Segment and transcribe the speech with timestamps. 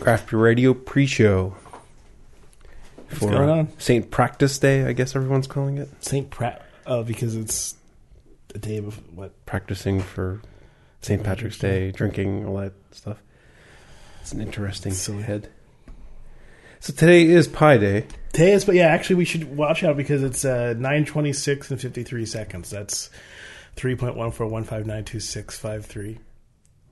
[0.00, 1.54] Craft Beer Radio pre-show
[3.08, 3.78] for going uh, on?
[3.78, 4.10] St.
[4.10, 5.90] Practice Day, I guess everyone's calling it.
[6.02, 6.64] Saint Pratt.
[6.86, 7.74] Oh, because it's
[8.54, 9.44] a day of what?
[9.44, 10.40] Practicing for
[11.02, 11.22] St.
[11.22, 13.22] Patrick's Day, drinking, all that stuff.
[14.22, 15.22] It's an interesting Silly.
[15.22, 15.50] head.
[16.80, 18.06] So today is Pi Day.
[18.32, 21.70] Today is, but yeah, actually, we should watch out because it's uh, nine twenty six
[21.70, 22.70] and fifty three seconds.
[22.70, 23.10] That's
[23.76, 26.18] three point one four one five nine two six five three.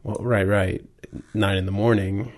[0.02, 0.84] Well, right, right.
[1.32, 2.32] Nine in the morning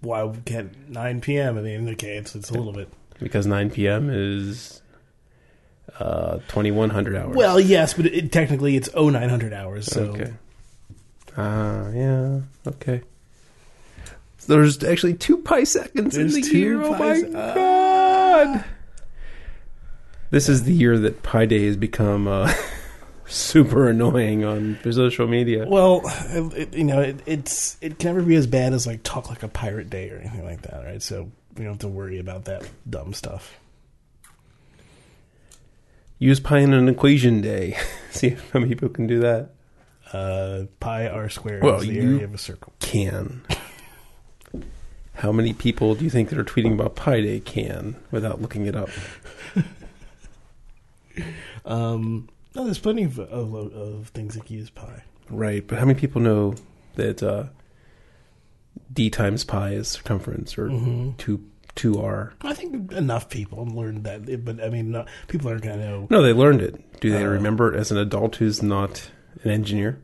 [0.00, 1.58] Why can't nine p.m.
[1.58, 2.88] I mean, okay, it's it's a little bit.
[3.18, 4.10] because 9 p.m.
[4.10, 4.82] is
[5.98, 7.34] uh, 2100 hours.
[7.36, 9.86] Well, yes, but it, technically it's oh nine hundred hours.
[9.86, 10.32] So Okay.
[11.36, 12.40] Ah, yeah.
[12.66, 13.02] Okay.
[14.46, 16.82] There's actually two pi seconds There's in the year.
[16.82, 17.54] Oh my se- ah.
[17.54, 18.64] god!
[20.30, 22.52] This is the year that Pi Day has become uh,
[23.28, 25.66] super annoying on social media.
[25.68, 26.02] Well,
[26.54, 29.42] it, you know, it, it's it can never be as bad as like talk like
[29.42, 31.02] a pirate day or anything like that, right?
[31.02, 33.54] So we don't have to worry about that dumb stuff.
[36.18, 37.76] Use pi in an equation day.
[38.10, 39.50] See how many people can do that.
[40.12, 42.72] Uh, pi r squared Well, is the you- area of a circle.
[42.80, 43.42] Can.
[45.20, 48.66] How many people do you think that are tweeting about Pi Day can without looking
[48.66, 48.90] it up?
[51.64, 55.04] Um, no, there's plenty of, of, of things that use pi.
[55.30, 56.54] Right, but how many people know
[56.94, 57.44] that uh,
[58.92, 61.10] d times pi is circumference, or Mm-hmm.
[61.18, 62.32] two two r?
[62.42, 66.06] I think enough people learned that, but I mean, no, people aren't going to know.
[66.10, 67.00] No, they learned it.
[67.00, 67.28] Do they Uh.
[67.28, 69.10] remember it as an adult who's not
[69.44, 70.00] an engineer?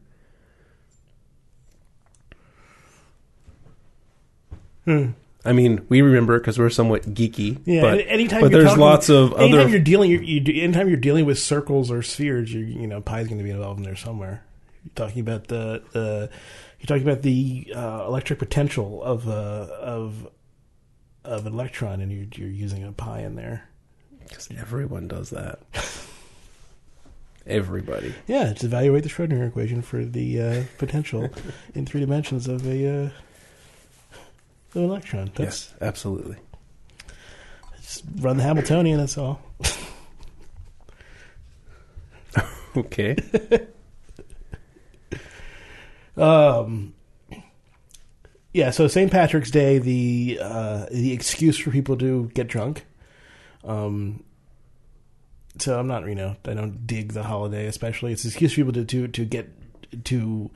[4.84, 5.10] Hmm.
[5.44, 7.60] I mean, we remember because we're somewhat geeky.
[7.64, 8.40] Yeah, but, anytime.
[8.42, 9.68] but you're there's talking- lots of anytime other.
[9.70, 13.20] you're dealing, you, you, anytime you're dealing with circles or spheres, you you know, pi
[13.20, 14.44] is going to be involved in there somewhere.
[14.84, 16.30] You're talking about the the
[16.78, 19.32] you're talking about the uh, electric potential of uh,
[19.80, 20.28] of
[21.24, 23.68] of an electron, and you're you're using a pi in there.
[24.28, 25.58] Because everyone does that.
[27.46, 28.14] Everybody.
[28.28, 31.28] Yeah, to evaluate the Schrodinger equation for the uh, potential
[31.74, 33.10] in three dimensions of a
[34.80, 35.30] electron.
[35.34, 36.36] That's yes, absolutely.
[37.80, 38.98] just run the Hamiltonian.
[38.98, 39.40] That's all.
[42.74, 43.16] Okay.
[46.14, 46.92] Um,
[48.52, 49.10] yeah, so St.
[49.10, 52.84] Patrick's Day, the uh, the excuse for people to get drunk.
[53.64, 54.22] Um,
[55.58, 58.12] so I'm not, you know, I don't dig the holiday, especially.
[58.12, 60.50] It's an excuse for people to to to get to.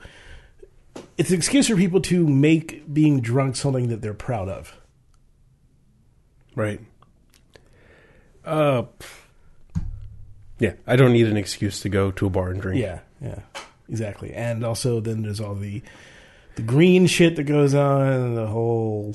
[1.17, 4.75] It's an excuse for people to make being drunk something that they're proud of.
[6.55, 6.79] Right.
[8.43, 8.83] Uh,
[10.59, 12.81] yeah, I don't need an excuse to go to a bar and drink.
[12.81, 13.41] Yeah, yeah,
[13.89, 14.33] exactly.
[14.33, 15.81] And also, then there's all the
[16.55, 19.13] the green shit that goes on, and the whole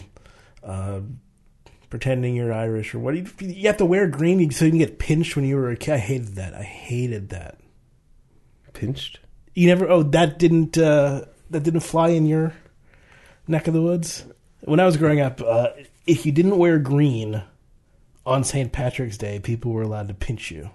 [0.63, 1.01] uh,
[1.91, 3.17] pretending you're Irish or what.
[3.17, 5.77] You, you have to wear green so you can get pinched when you were a
[5.77, 5.95] kid.
[5.95, 6.55] I hated that.
[6.55, 7.59] I hated that.
[8.73, 9.19] Pinched?
[9.55, 9.89] You never.
[9.89, 10.79] Oh, that didn't.
[10.79, 12.53] Uh, that didn't fly in your
[13.47, 14.25] neck of the woods.
[14.63, 15.69] When I was growing up, uh,
[16.07, 17.43] if you didn't wear green
[18.25, 18.73] on St.
[18.73, 20.71] Patrick's Day, people were allowed to pinch you.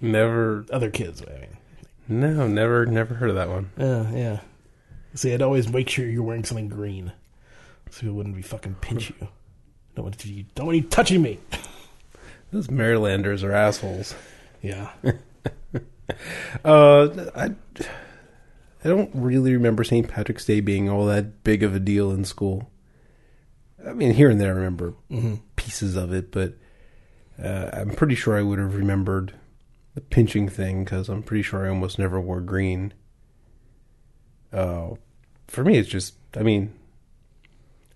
[0.00, 0.64] Never.
[0.72, 1.56] Other kids, I mean.
[2.08, 3.70] No, never, never heard of that one.
[3.76, 4.40] Yeah, yeah.
[5.14, 7.12] See, I'd always make sure you're wearing something green,
[7.90, 9.28] so people wouldn't be fucking pinch you.
[9.94, 11.38] Don't want you, don't want you touching me.
[12.52, 14.14] Those Marylanders are assholes.
[14.62, 14.90] Yeah,
[16.64, 17.54] Uh, I,
[18.84, 20.08] I don't really remember St.
[20.08, 22.70] Patrick's Day being all that big of a deal in school.
[23.86, 25.36] I mean, here and there I remember mm-hmm.
[25.56, 26.54] pieces of it, but
[27.42, 29.34] uh, I'm pretty sure I would have remembered
[29.94, 32.92] the pinching thing because I'm pretty sure I almost never wore green.
[34.52, 34.90] Uh,
[35.46, 36.72] for me, it's just, I mean,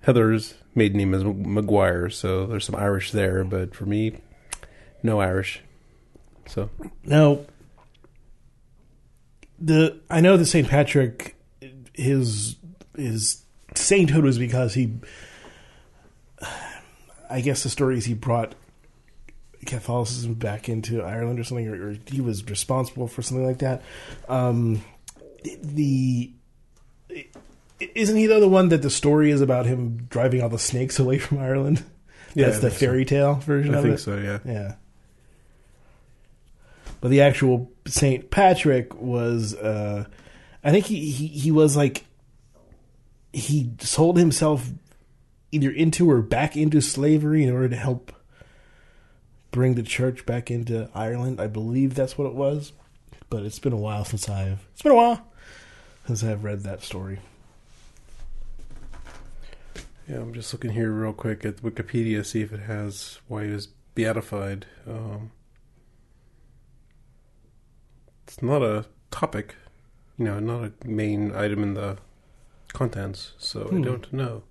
[0.01, 4.19] Heather's maiden name is McGuire, so there's some Irish there, but for me,
[5.03, 5.63] no Irish.
[6.47, 6.69] So,
[7.05, 7.41] Now,
[9.59, 11.37] the I know that Saint Patrick,
[11.93, 12.57] his
[12.97, 13.43] his
[13.75, 14.95] sainthood was because he.
[17.31, 18.55] I guess the story is he brought
[19.67, 23.83] Catholicism back into Ireland or something, or, or he was responsible for something like that.
[24.29, 24.85] Um,
[25.63, 26.33] the
[27.81, 30.99] isn't he though the one that the story is about him driving all the snakes
[31.01, 31.83] away from Ireland?
[32.35, 32.87] Yeah, That's I the think so.
[32.87, 34.01] fairy tale version I of think it.
[34.01, 34.39] so, yeah.
[34.45, 34.75] Yeah.
[37.05, 40.07] But the actual Saint Patrick was, uh,
[40.65, 42.07] I think he, he he was like,
[43.31, 44.71] he sold himself
[45.53, 48.11] either into or back into slavery in order to help
[49.51, 51.43] bring the church back into Ireland.
[51.43, 52.73] I believe that's what it was.
[53.29, 55.27] But it's been a while since I've it's been a while
[56.07, 57.19] since I've read that story.
[60.09, 63.51] Yeah, I'm just looking here real quick at Wikipedia, see if it has why he
[63.51, 64.65] was beatified.
[64.89, 65.33] Um,
[68.35, 69.55] it's not a topic,
[70.19, 71.99] you know, not a main item in the
[72.73, 73.77] contents, so Hmm.
[73.77, 74.43] I don't know.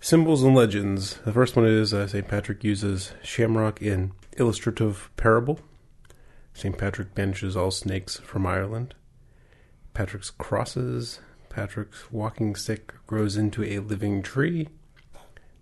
[0.00, 1.16] Symbols and legends.
[1.26, 2.26] The first one is uh, St.
[2.26, 5.60] Patrick uses shamrock in illustrative parable.
[6.54, 6.78] St.
[6.78, 8.94] Patrick banishes all snakes from Ireland.
[9.92, 11.20] Patrick's crosses.
[11.50, 14.68] Patrick's walking stick grows into a living tree.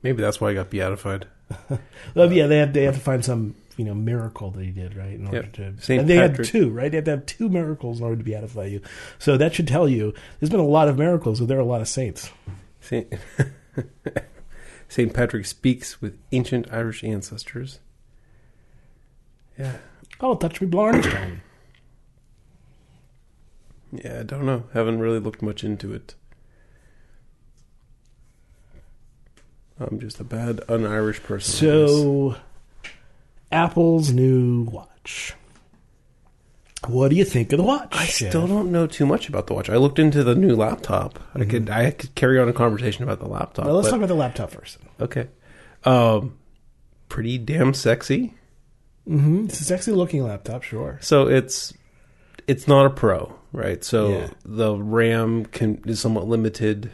[0.05, 1.27] Maybe that's why I got beatified.
[2.15, 4.97] Well, yeah, they have they have to find some you know miracle that he did
[4.97, 5.53] right in order Yep.
[5.55, 5.75] to.
[5.83, 6.91] Saint and they Patrick- had two, right?
[6.91, 8.81] They have to have two miracles in order to beatify you.
[9.19, 11.65] So that should tell you there's been a lot of miracles, so there are a
[11.65, 12.31] lot of saints.
[12.81, 13.13] Saint,
[14.89, 17.79] Saint Patrick speaks with ancient Irish ancestors.
[19.59, 19.77] Yeah,
[20.21, 21.39] Oh, touch me, Blarnstone.
[23.93, 24.21] yeah.
[24.21, 24.65] I don't know.
[24.75, 26.15] Haven't really looked much into it.
[29.81, 31.53] I'm just a bad un-Irish person.
[31.53, 32.37] So,
[33.55, 35.35] Apple's new watch.
[36.87, 37.89] What do you think of the watch?
[37.93, 39.71] I still don't know too much about the watch.
[39.71, 41.19] I looked into the new laptop.
[41.35, 43.65] I could I could carry on a conversation about the laptop.
[43.67, 44.79] Well, let's but- talk about the laptop first.
[45.01, 45.29] Okay.
[45.85, 46.37] Um,
[47.09, 48.35] pretty damn sexy.
[49.09, 49.45] Mm-hmm.
[49.47, 50.99] It's a sexy looking laptop, sure.
[51.01, 51.73] So it's
[52.47, 53.83] it's not a pro, right?
[53.85, 54.31] So Yeah.
[54.45, 56.91] the RAM can is somewhat limited.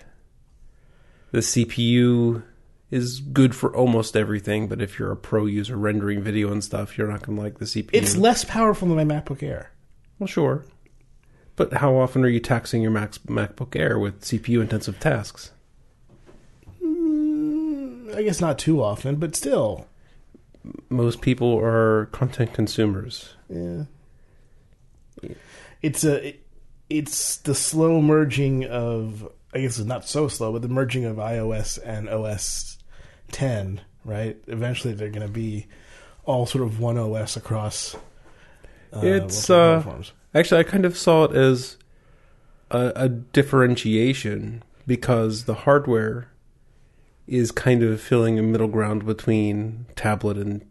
[1.33, 2.43] The CPU
[2.91, 6.99] is good for almost everything, but if you're a pro user rendering video and stuff,
[6.99, 7.91] you're not going to like the CPU.
[7.93, 9.71] It's less powerful than my MacBook Air.
[10.19, 10.65] well, sure.
[11.57, 15.51] But how often are you taxing your Mac, MacBook Air with CPU intensive tasks?
[16.83, 19.87] Mm, I guess not too often, but still.
[20.89, 23.35] Most people are content consumers.
[23.49, 23.85] Yeah.
[25.83, 26.47] It's a it-
[26.91, 31.17] it's the slow merging of I guess it's not so slow, but the merging of
[31.19, 32.79] iOS and OS
[33.32, 34.37] 10, right?
[34.47, 35.67] Eventually they're going to be
[36.25, 37.97] all sort of one OS across
[38.94, 40.12] uh, It's, uh, platforms.
[40.35, 41.77] Actually, I kind of saw it as
[42.71, 46.29] a, a differentiation because the hardware
[47.27, 50.65] is kind of filling a middle ground between tablet and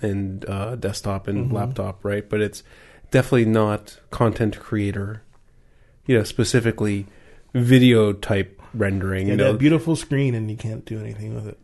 [0.00, 1.52] and uh, desktop and Mhm.
[1.52, 2.28] laptop, right?
[2.28, 2.62] But it's
[3.10, 5.22] definitely not content creator,
[6.06, 7.06] you know, specifically
[7.54, 9.26] video type rendering.
[9.26, 11.58] Yeah, you know, beautiful screen and you can't do anything with it.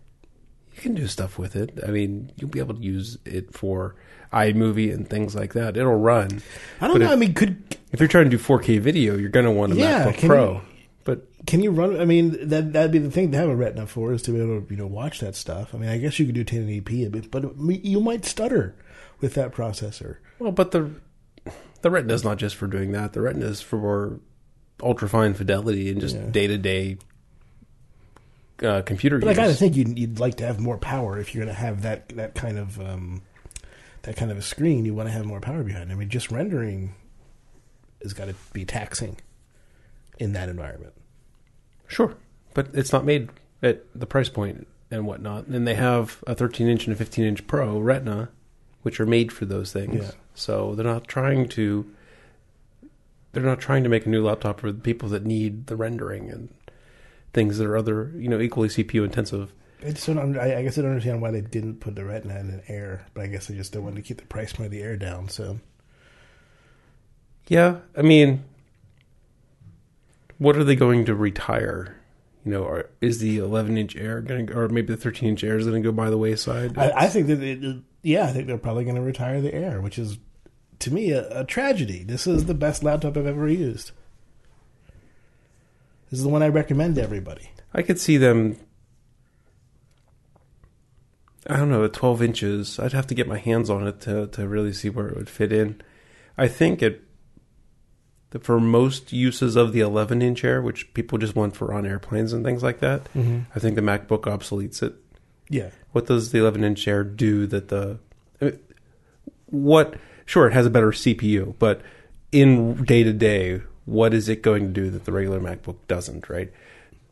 [0.84, 1.78] You can do stuff with it.
[1.86, 3.94] I mean, you'll be able to use it for
[4.32, 5.76] iMovie and things like that.
[5.76, 6.42] It'll run.
[6.80, 7.04] I don't But know.
[7.06, 7.62] if- I mean, could
[7.92, 10.52] If you're trying to do 4K video, you're going to want a Yeah, MacBook Pro.
[10.54, 10.60] you-
[11.04, 12.00] but Can you run?
[12.00, 14.40] I mean, that that'd be the thing to have a Retina for is to be
[14.40, 15.74] able to you know watch that stuff.
[15.74, 17.44] I mean, I guess you could do 1080p, but but
[17.84, 18.74] you might stutter
[19.20, 20.16] with that processor.
[20.38, 20.90] well, but the
[21.82, 23.12] the Retina is not just for doing that.
[23.14, 24.20] The Retina is for
[24.82, 26.98] ultra fine fidelity and just day to day
[28.84, 29.36] computer But I use.
[29.36, 32.34] gotta think you'd, you'd like to have more power if you're gonna have that that
[32.34, 33.22] kind of um,
[34.02, 34.84] that kind of a screen.
[34.84, 35.90] You want to have more power behind.
[35.90, 35.94] it.
[35.94, 36.94] I mean, just rendering
[38.02, 39.16] has got to be taxing
[40.18, 40.94] in that environment.
[41.86, 42.14] Sure,
[42.54, 43.28] but it's not made
[43.62, 45.46] at the price point and whatnot.
[45.46, 48.30] And they have a 13 inch and a 15 inch Pro Retina,
[48.82, 50.02] which are made for those things.
[50.02, 50.10] Yeah.
[50.34, 51.90] So they're not trying to.
[53.32, 56.30] They're not trying to make a new laptop for the people that need the rendering
[56.30, 56.48] and
[57.32, 59.52] things that are other, you know, equally CPU intensive.
[59.82, 60.36] I just don't.
[60.36, 63.06] I, I guess I don't understand why they didn't put the Retina in an Air,
[63.14, 64.96] but I guess they just don't want to keep the price point of the Air
[64.96, 65.28] down.
[65.28, 65.58] So
[67.48, 68.44] Yeah, I mean,
[70.38, 71.96] what are they going to retire?
[72.44, 75.44] You know, are, is the 11 inch Air going to, or maybe the 13 inch
[75.44, 76.76] Air is going to go by the wayside?
[76.76, 79.80] I, I think that it, yeah, I think they're probably going to retire the Air,
[79.80, 80.18] which is
[80.80, 82.04] to me a, a tragedy.
[82.04, 83.92] This is the best laptop I've ever used.
[86.10, 87.50] This is the one I recommend to everybody.
[87.72, 88.56] I could see them.
[91.46, 92.78] I don't know, at 12 inches.
[92.78, 95.30] I'd have to get my hands on it to, to really see where it would
[95.30, 95.80] fit in.
[96.36, 97.02] I think it,
[98.40, 102.32] for most uses of the 11 inch Air, which people just want for on airplanes
[102.32, 103.40] and things like that, Mm-hmm.
[103.54, 104.94] I think the MacBook obsoletes it.
[105.48, 107.98] Yeah, What does the 11 inch Air do that the.
[108.40, 108.58] I mean,
[109.46, 109.94] what.
[110.26, 111.80] Sure, it has a better CPU, but
[112.30, 116.28] in day to day, what is it going to do that the regular MacBook doesn't,
[116.28, 116.52] right?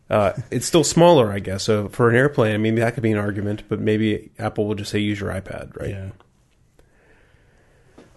[0.08, 1.64] Uh, it's still smaller, I guess.
[1.64, 4.74] So for an airplane, I mean, that could be an argument, but maybe Apple will
[4.74, 5.90] just say use your iPad, right?
[5.90, 6.10] yeah.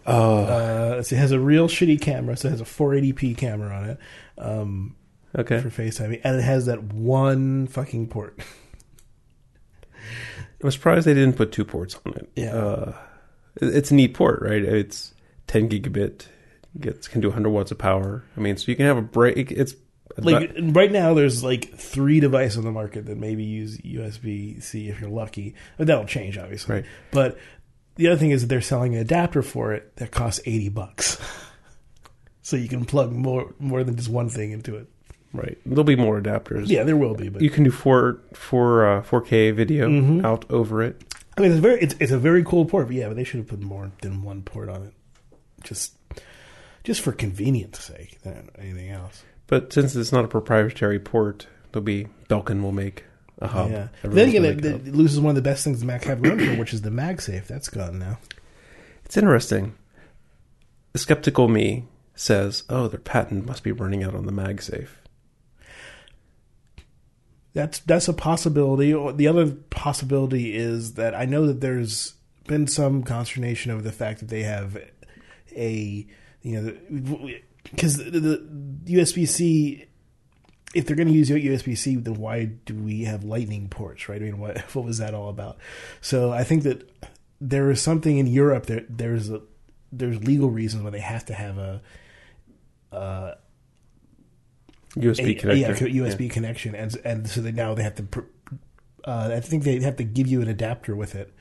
[0.05, 3.89] Oh, Uh, it has a real shitty camera, so it has a 480p camera on
[3.91, 3.97] it
[4.37, 4.95] um,
[5.37, 5.59] okay.
[5.61, 8.39] for FaceTiming, and it has that one fucking port.
[10.63, 12.29] I'm surprised they didn't put two ports on it.
[12.35, 12.55] Yeah.
[12.55, 12.93] Uh,
[13.61, 14.63] it- it's a neat port, right?
[14.63, 15.13] It's
[15.47, 16.27] 10 gigabit,
[16.79, 18.23] gets can do 100 watts of power.
[18.37, 19.51] I mean, so you can have a break.
[19.51, 19.75] It's
[20.17, 24.89] Like right now, there's like three devices on the market that maybe use USB C
[24.89, 25.55] if you're lucky.
[25.77, 26.75] But that'll change, obviously.
[26.75, 26.85] Right.
[27.11, 27.37] But
[27.95, 31.17] the other thing is that they're selling an adapter for it that costs eighty bucks,
[32.41, 34.87] so you can plug more more than just one thing into it.
[35.33, 36.67] right, there'll be more adapters.
[36.67, 40.25] Yeah, there will be, but you can do four four uh, 4K video Mhm.
[40.25, 41.03] out over it.
[41.37, 42.87] I mean, it's very it's, it's a very cool port.
[42.87, 44.93] But yeah, but they should have put more than one port on it,
[45.63, 45.93] just
[46.83, 49.23] just for convenience sake than anything else.
[49.47, 53.05] But since it's not a proprietary port, there'll be Belkin will make
[53.39, 53.71] a hub.
[53.71, 53.87] Yeah.
[54.03, 56.55] Then again, it, it loses one of the best things the Mac have going for,
[56.55, 57.47] which is the MagSafe.
[57.47, 58.19] That's gone now.
[59.03, 59.75] It's interesting.
[60.93, 61.85] The skeptical me
[62.15, 64.89] says, "Oh, their patent must be running out on the MagSafe."
[67.53, 68.93] That's that's a possibility.
[68.93, 72.13] The other possibility is that I know that there's
[72.47, 74.77] been some consternation over the fact that they have
[75.55, 76.07] a
[76.41, 77.29] you know
[77.63, 78.09] because the,
[78.83, 79.85] the USB C.
[80.73, 84.21] If they're going to use USB C, then why do we have Lightning ports, right?
[84.21, 85.57] I mean, what what was that all about?
[85.99, 86.89] So I think that
[87.41, 88.67] there is something in Europe.
[88.67, 89.41] that there's a
[89.91, 91.81] there's legal reasons why they have to have a
[92.93, 93.35] uh,
[94.95, 95.93] USB a- connector.
[95.93, 98.07] yeah, USB connection, and and so they now they have to.
[99.03, 101.33] Uh, I think they have to give you an adapter with it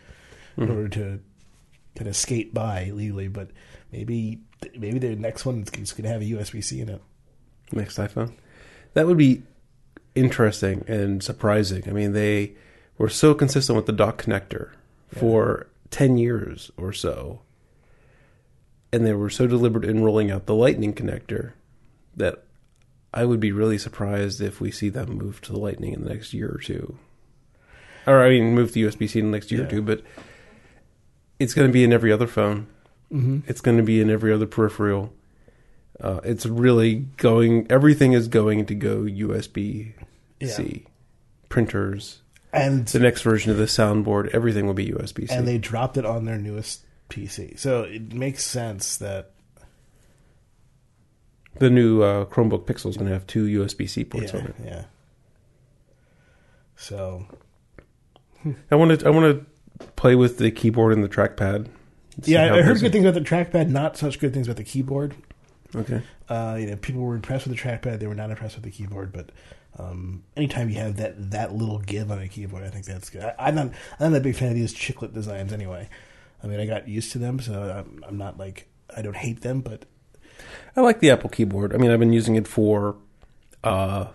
[0.57, 0.71] in Mhm.
[0.71, 1.21] order to
[1.95, 3.29] kind of skate by legally.
[3.29, 3.51] But
[3.93, 4.41] maybe
[4.77, 7.03] maybe the next one is going to have a USB C in it.
[7.73, 8.35] next iPhone.
[8.95, 9.43] That would be
[10.15, 11.85] interesting and surprising.
[11.89, 12.55] I mean, they
[12.99, 14.71] were so consistent with the dock connector
[15.09, 17.41] for 10 years or so.
[18.93, 21.53] And they were so deliberate in rolling out the Lightning connector
[22.17, 22.43] that
[23.15, 26.11] I would be really surprised if we see them move to the Lightning in the
[26.11, 26.99] next year or two.
[28.07, 30.03] Or, I mean, move to USB C in the next year or two, but
[31.39, 32.67] it's going to be in every other phone.
[33.13, 33.41] Mm-hmm.
[33.47, 35.13] It's going to be in every other peripheral.
[36.01, 37.67] Uh, it's really going.
[37.71, 39.93] Everything is going to go USB
[40.43, 40.87] C.
[41.49, 42.23] Printers.
[42.53, 45.35] And The next version of the soundboard, everything will be USB C.
[45.35, 49.33] and they dropped it on their newest PC, so it makes sense that
[51.59, 54.47] the new uh, Chromebook Pixel is going to have two USB C ports yeah, on
[54.47, 54.55] it.
[54.65, 54.85] yeah.
[56.77, 57.27] So
[58.71, 59.07] I want to.
[59.07, 59.47] I want
[59.79, 61.69] to play with the keyboard and the trackpad.
[62.25, 65.15] Yeah, I heard good things about the trackpad, not such good things about the keyboard.
[65.75, 66.03] Okay.
[66.29, 67.99] Uh, you know, people were impressed with the trackpad.
[68.01, 69.13] They were not impressed with the keyboard.
[69.13, 69.31] But
[69.79, 73.23] um, anytime you have that that little give on a keyboard, I think that's good.
[73.23, 75.89] I, I'm not I'm not a big fan of these chiclet designs anyway.
[76.43, 79.43] I mean, I got used to them, so I'm, I'm not like I don't hate
[79.43, 79.85] them, but
[80.77, 81.75] I like the Apple keyboard.
[81.75, 82.97] I mean, I've been using it for
[83.63, 84.07] uh,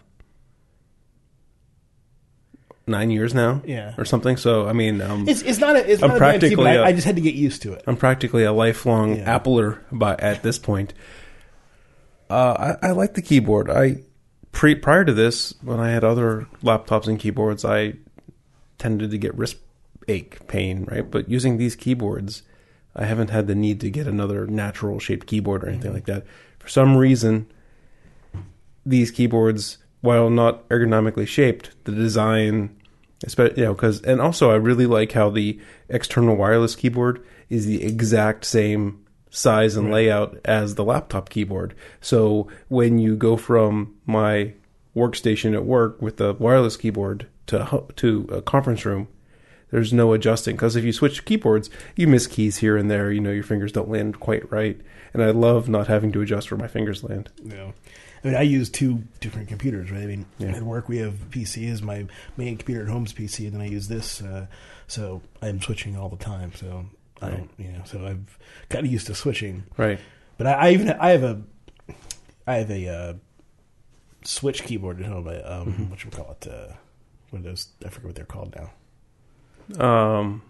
[2.88, 3.94] nine years now, Yeah.
[3.98, 4.38] or something.
[4.38, 6.66] So I mean, um, it's it's not a it's I'm not a bad keyboard.
[6.66, 7.84] practically I, just had to get used to it.
[7.88, 9.40] I'm practically a lifelong Yeah.
[9.40, 10.94] Appler by at this point.
[12.30, 13.70] Uh, I, I like the keyboard.
[13.70, 13.98] I
[14.52, 17.94] pre prior to this, when I had other laptops and keyboards, I
[18.78, 19.58] tended to get wrist
[20.08, 21.10] ache pain, right?
[21.10, 22.44] But using these keyboards,
[22.96, 26.26] I haven't had the need to get another natural shaped keyboard or anything like that.
[26.60, 27.48] For some reason,
[28.86, 32.76] these keyboards, while not ergonomically shaped, the design,
[33.26, 35.60] espe- you know, because and also I really like how the
[35.90, 39.96] external wireless keyboard is the exact same size and Right.
[39.96, 41.74] layout as the laptop keyboard.
[42.00, 44.54] So when you go from my
[44.96, 49.08] workstation at work with the wireless keyboard to to a conference room,
[49.72, 53.12] there's no adjusting because if you switch keyboards, you miss keys here and there.
[53.12, 54.80] You know your fingers don't land quite right,
[55.14, 57.30] and I love not having to adjust where my fingers land.
[57.44, 57.74] Know,
[58.26, 60.02] I mean, I use two different computers, right?
[60.02, 60.48] I mean, Yeah.
[60.56, 61.82] at work we have PCs.
[61.84, 64.48] my main computer at home's PC, and then I use this, uh,
[64.88, 66.52] so I'm switching all the time.
[66.56, 66.88] So
[67.22, 68.38] I don't, you know, so I've
[68.70, 69.64] gotten used to switching.
[69.78, 70.00] Right.
[70.40, 71.42] But I, I even I have a
[72.48, 73.14] I have a uh,
[74.24, 75.28] switch keyboard at home.
[75.28, 75.90] I, um, Mhm.
[75.92, 76.48] What you call it?
[76.48, 76.74] Uh,
[77.30, 77.68] what are those?
[77.86, 79.84] I forget what they're called now.
[79.86, 80.42] Um,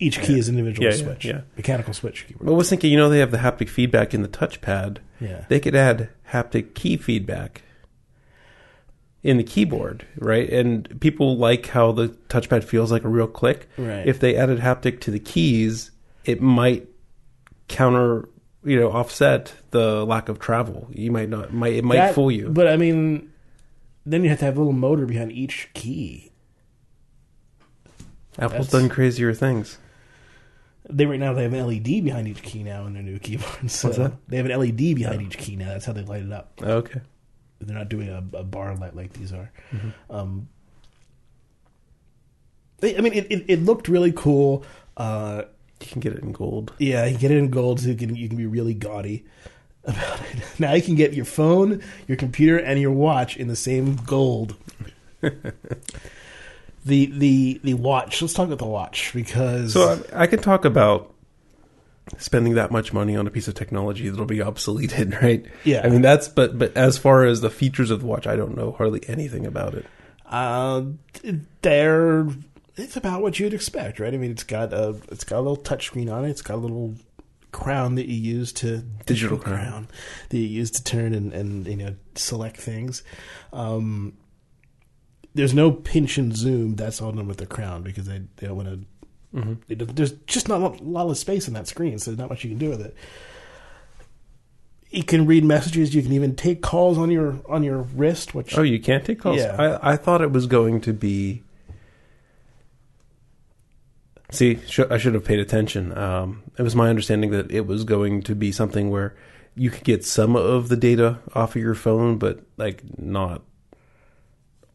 [0.00, 0.38] Each key Yeah.
[0.38, 1.24] is an individual Yeah, switch.
[1.24, 1.40] yeah.
[1.56, 2.48] Mechanical switch keyboard.
[2.48, 4.98] I was thinking, you know, they have the haptic feedback in the touchpad.
[5.20, 5.44] yeah.
[5.48, 7.62] They could add haptic key feedback
[9.24, 10.48] in the keyboard, right?
[10.48, 13.68] And people like how the touchpad feels like a real click.
[13.76, 14.06] Right.
[14.06, 15.90] If they added haptic to the keys,
[16.24, 16.86] it might
[17.66, 18.28] counter,
[18.64, 20.88] you know, offset the lack of travel.
[20.92, 22.50] You might not, might it might That- fool you.
[22.50, 23.30] But I mean,
[24.06, 26.30] then you have to have a little motor behind each key.
[28.38, 29.78] Apple's that's- done crazier things.
[30.90, 33.72] They right now they have an LED behind each key now in their new keyboards.
[33.72, 34.12] So What's that?
[34.28, 35.68] They have an LED behind each key now.
[35.68, 36.52] That's how they light it up.
[36.62, 37.00] Okay.
[37.60, 39.50] They're not doing a, a bar light like these are.
[39.72, 39.92] Mhm.
[40.08, 40.48] Um,
[42.78, 44.64] they- I mean, it, it, it looked really cool.
[44.96, 45.42] Uh,
[45.80, 46.72] You can get it in gold.
[46.78, 49.24] yeah, you get it in gold, so you can you can be really gaudy.
[49.84, 50.42] about it.
[50.58, 54.56] Now you can get your phone, your computer, and your watch in the same gold.
[56.84, 58.20] the the the watch.
[58.22, 61.14] Let's talk about the watch because So I, I can talk about
[62.16, 65.44] spending that much money on a piece of technology that'll be obsoleted, right?
[65.64, 65.82] Yeah.
[65.84, 68.56] I mean that's but but as far as the features of the watch, I don't
[68.56, 69.86] know hardly anything about it.
[70.26, 70.82] uh,
[71.62, 72.26] they're
[72.76, 74.14] it's about what you'd expect, right?
[74.14, 76.30] I mean, it's got a it's got a little touchscreen on it.
[76.30, 76.94] It's got a little
[77.50, 79.88] crown that you use to Digital crown.
[80.28, 83.02] that you use to turn and, and you know select things.
[83.52, 84.12] Um,
[85.38, 86.74] there's no pinch and zoom.
[86.74, 89.38] That's all done with the crown because they they don't want to.
[89.38, 89.94] Mm-hmm.
[89.94, 92.50] There's just not a lot of space in that screen, so there's not much you
[92.50, 92.96] can do with it.
[94.90, 95.94] You can read messages.
[95.94, 99.20] You can even take calls on your on your wrist, which Oh, you can't take
[99.20, 99.36] calls.
[99.36, 99.78] Yeah.
[99.80, 101.44] I I thought it was going to be.
[104.30, 105.96] See, sh- I should have paid attention.
[105.96, 109.14] Um, it was my understanding that it was going to be something where
[109.54, 113.42] you could get some of the data off of your phone, but like not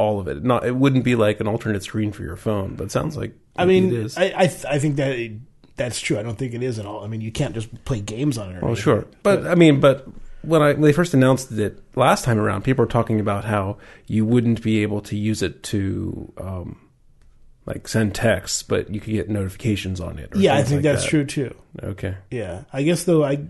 [0.04, 0.44] all of it.
[0.44, 2.76] Not it wouldn't be like an alternate screen for your phone.
[2.76, 4.18] But it sounds like I mean, it is.
[4.18, 5.32] I I, th- I think that it,
[5.76, 6.20] that's true.
[6.20, 7.04] I don't think it is at all.
[7.04, 8.62] I mean, you can't just play games on it.
[8.62, 8.84] Well, anything.
[8.84, 10.08] sure, but I mean, but
[10.44, 13.78] when I when they first announced it last time around, people were talking about how
[14.08, 16.80] you wouldn't be able to use it to um,
[17.66, 20.30] like send texts, but you could get notifications on it.
[20.36, 21.10] yeah, I think like that's that.
[21.10, 21.56] true too.
[21.82, 23.46] Okay, Yeah, I guess though I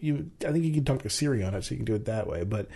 [0.00, 2.06] you I think you can talk to Siri on it, so you can do it
[2.06, 2.44] that way.
[2.44, 2.68] But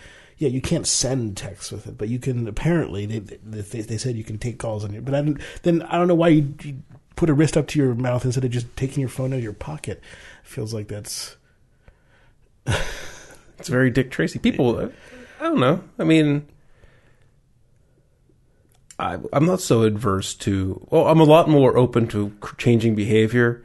[0.43, 2.49] yeah, you can't send text with it, but you can.
[2.49, 5.05] Apparently, they they, they said you can take calls on it.
[5.05, 5.23] But I
[5.63, 6.83] then I don't know why you, you
[7.15, 9.43] put a wrist up to your mouth instead of just taking your phone out of
[9.45, 10.01] your pocket.
[10.43, 11.37] feels like that's
[12.67, 14.41] it's very Dick Tracy.
[14.41, 14.91] People,
[15.41, 15.85] I don't know.
[15.99, 16.49] I mean.
[18.99, 20.87] I, I'm not so adverse to.
[20.91, 23.63] Well, I'm a lot more open to changing behavior.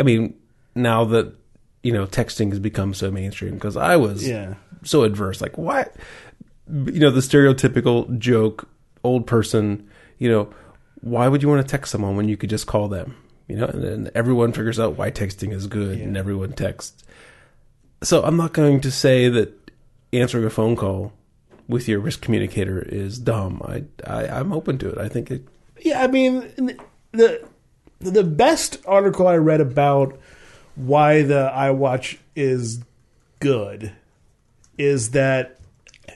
[0.00, 0.34] I mean,
[0.74, 1.34] now that
[1.82, 4.54] you know texting has become so mainstream, because I was yeah.
[4.86, 5.40] So adverse.
[5.40, 5.94] Like what?
[6.68, 8.68] You know, the stereotypical joke,
[9.04, 9.88] old person.
[10.18, 10.54] You know,
[11.00, 13.16] why would you want to text someone when you could just call them?
[13.48, 17.04] You know, and then everyone figures out why texting is good, and everyone texts.
[18.02, 19.70] So I'm not going to say that
[20.12, 21.12] answering a phone call
[21.68, 23.62] with your risk communicator is dumb.
[23.64, 24.98] I, I I'm open to it.
[24.98, 25.46] I think it.
[25.80, 26.76] Yeah, I mean
[27.12, 27.46] the
[27.98, 30.18] the best article I read about
[30.74, 32.80] why the iWatch is
[33.40, 33.92] good
[34.78, 35.60] is that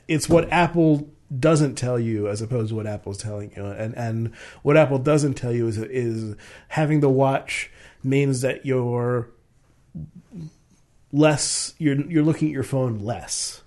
[0.08, 3.64] it's what Apple doesn't tell you as opposed to what Apple's telling you.
[3.64, 6.36] And and what Apple doesn't tell you is is
[6.68, 7.70] having the watch
[8.02, 9.30] means that you're
[11.12, 13.62] less you're you're looking at your phone less.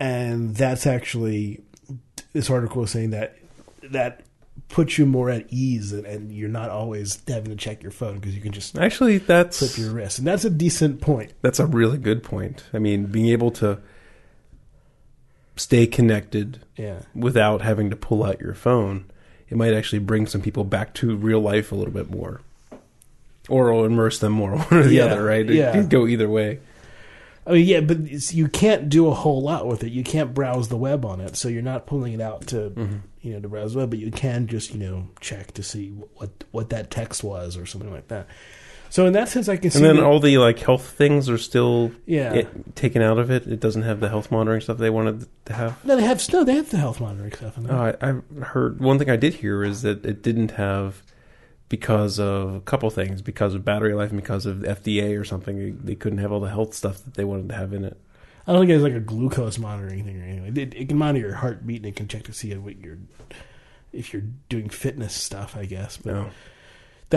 [0.00, 1.62] And that's actually
[2.32, 3.36] this article is saying that
[3.82, 4.22] that
[4.68, 8.16] puts you more at ease and, and you're not always having to check your phone
[8.16, 10.18] because you can just Actually, that's flip your wrist.
[10.18, 11.32] And that's a decent point.
[11.42, 12.64] That's a really good point.
[12.72, 13.80] I mean, being able to
[15.56, 17.00] stay connected Yeah.
[17.14, 19.04] without having to pull out your phone,
[19.48, 22.40] it might actually bring some people back to real life a little bit more.
[23.48, 25.48] Or immerse them more, one or the Yeah, other, right?
[25.48, 25.72] It yeah.
[25.72, 26.60] can go either way.
[27.46, 29.92] I mean, yeah, but you can't do a whole lot with it.
[29.92, 32.96] You can't browse the web on it, so you're not pulling it out to Mm-hmm.
[33.20, 33.90] you know to browse the web.
[33.90, 37.66] But you can just you know check to see what what that text was or
[37.66, 38.28] something like that.
[38.94, 39.78] So in that sense, I can see.
[39.78, 42.32] And then that- all the like health things are still yeah.
[42.32, 43.44] it, taken out of it.
[43.44, 45.84] It doesn't have the health monitoring stuff they wanted to have.
[45.84, 47.76] no, they have no, they have the health monitoring stuff in there.
[47.76, 51.02] Oh, I, I heard one thing I did hear is that it didn't have
[51.68, 55.58] because of a couple things, because of battery life and because of FDA or something.
[55.58, 58.00] They, they couldn't have all the health stuff that they wanted to have in it.
[58.46, 60.56] I don't think it has like a glucose monitoring thing or anything.
[60.56, 62.98] It, it can monitor your heartbeat and it can check to see what you're
[63.92, 65.56] if you're doing fitness stuff.
[65.56, 66.30] I guess, but No.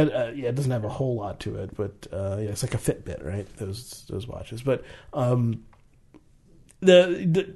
[0.05, 1.75] That uh, yeah, it doesn't have a whole lot to it.
[1.75, 3.47] But uh, yeah, it's like a Fitbit, right?
[3.57, 4.62] Those those watches.
[4.62, 4.83] But
[5.13, 5.63] um,
[6.79, 7.55] the the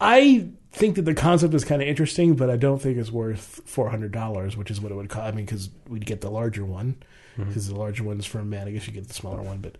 [0.00, 3.60] I think that the concept is kind of interesting, but I don't think it's worth
[3.64, 5.22] four hundred dollars, which is what it would cost.
[5.32, 6.96] I mean, because we'd get the larger one,
[7.36, 7.48] Mm-hmm.
[7.48, 8.68] because the larger one's for a man.
[8.68, 9.76] I guess you get the smaller one, but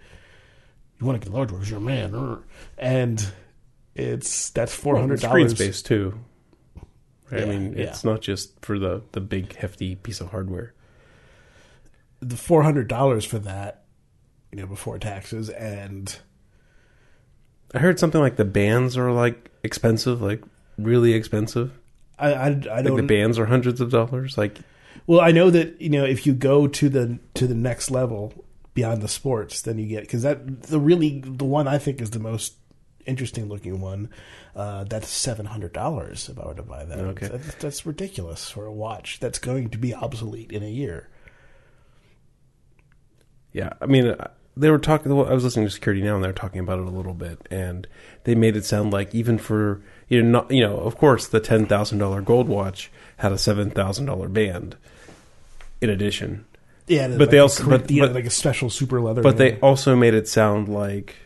[0.98, 2.42] you want to get the larger one because you're a man,
[2.78, 3.24] and
[3.94, 5.30] it's that's four hundred dollars.
[5.30, 5.58] screen dollars.
[5.58, 6.18] space too.
[7.30, 7.42] Right?
[7.42, 7.84] I Yeah, mean, yeah.
[7.84, 10.73] it's not just for the the big hefty piece of hardware.
[12.28, 13.84] The four hundred dollars for that,
[14.52, 16.16] you know, before taxes, and
[17.74, 20.42] I heard something like the bands are like expensive, like
[20.78, 21.78] really expensive.
[22.18, 24.38] I I, I Like don't the bands are hundreds of dollars.
[24.38, 24.58] Like
[25.06, 28.44] Well, I know that you know if you go to the to the next level
[28.74, 32.10] beyond the sports, then you get because that the really the one I think is
[32.10, 32.54] the most
[33.06, 34.08] interesting looking one.
[34.54, 36.98] Uh, that's seven hundred dollars if I were to buy that.
[36.98, 37.26] Okay.
[37.28, 41.08] That's, that's ridiculous for a watch that's going to be obsolete in a year.
[43.54, 45.10] Yeah, I mean, I- they were talking.
[45.10, 47.40] I was listening to Security Now, and they were talking about it a little bit,
[47.50, 47.88] and
[48.24, 51.40] they made it sound like even for you know, not, you know, of course, the
[51.40, 54.76] ten thousand dollar gold watch had a seven thousand dollar band
[55.80, 56.44] in addition,
[56.86, 59.22] Yeah, But they also- but- know, but- like a special super leather.
[59.22, 61.16] but they also made it sound like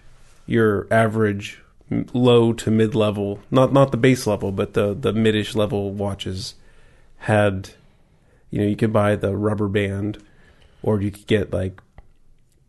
[0.46, 1.60] your average
[2.14, 6.54] low to mid level, not not the base level, but the the midish level watches
[7.18, 7.70] had,
[8.50, 10.18] you know, you could buy the rubber band,
[10.82, 11.80] or you could get like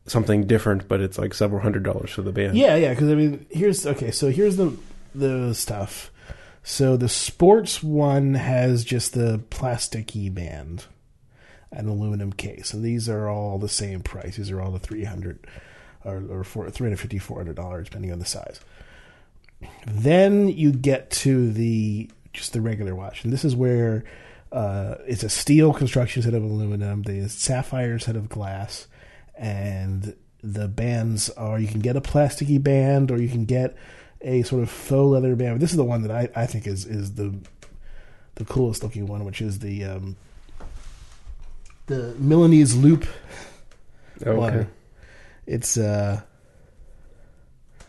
[0.06, 2.58] something different, but it's like several hundred dollars for the band.
[2.58, 2.90] Yeah, yeah.
[2.90, 4.12] Because I mean, here's okay.
[4.12, 4.76] So here's the
[5.14, 6.12] the stuff.
[6.64, 10.86] So the sports one has just the plasticky band,
[11.72, 14.36] an aluminum case, and these are all the same price.
[14.36, 15.48] These are all the three hundred
[16.06, 18.60] or or four, 350 400 dollars depending on the size.
[19.86, 24.04] Then you get to the just the regular watch, and this is where
[24.52, 27.04] uh, it's a steel construction instead of aluminum.
[27.04, 28.88] The sapphire instead of glass,
[29.40, 33.76] and the bands are you can get a plasticky band or you can get
[34.22, 35.60] a sort of faux leather band.
[35.62, 37.34] This is the one that I, I think is is the
[38.36, 40.16] the coolest looking one, which is the um,
[41.88, 43.06] the Milanese loop
[44.22, 44.38] okay.
[44.38, 44.70] one.
[45.48, 46.22] It's uh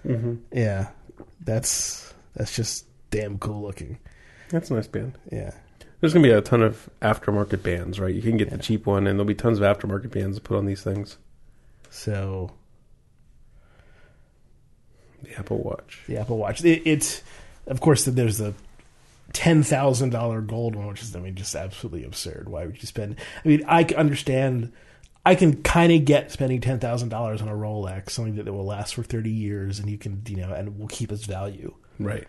[0.02, 0.88] hmm yeah,
[1.44, 3.98] that's that's just damn cool looking.
[4.48, 5.18] That's a nice band.
[5.30, 5.52] Yeah.
[6.00, 8.14] There's gonna be a ton of aftermarket bands, right?
[8.14, 8.56] You can get Yeah.
[8.56, 11.18] the cheap one, and there'll be tons of aftermarket bands to put on these things.
[11.90, 12.50] So
[15.22, 16.00] The Apple Watch.
[16.08, 17.22] the Apple Watch, it, it's
[17.66, 18.54] of course there's the
[19.32, 22.48] ten thousand dollar gold one, which is I mean just absolutely absurd.
[22.48, 23.16] Why would you spend?
[23.44, 24.72] I mean, I can understand.
[25.26, 28.64] I can kind of get spending ten thousand dollars on a Rolex, something that will
[28.64, 31.74] last for thirty years, and you can you know and will keep its value.
[31.98, 32.26] Right.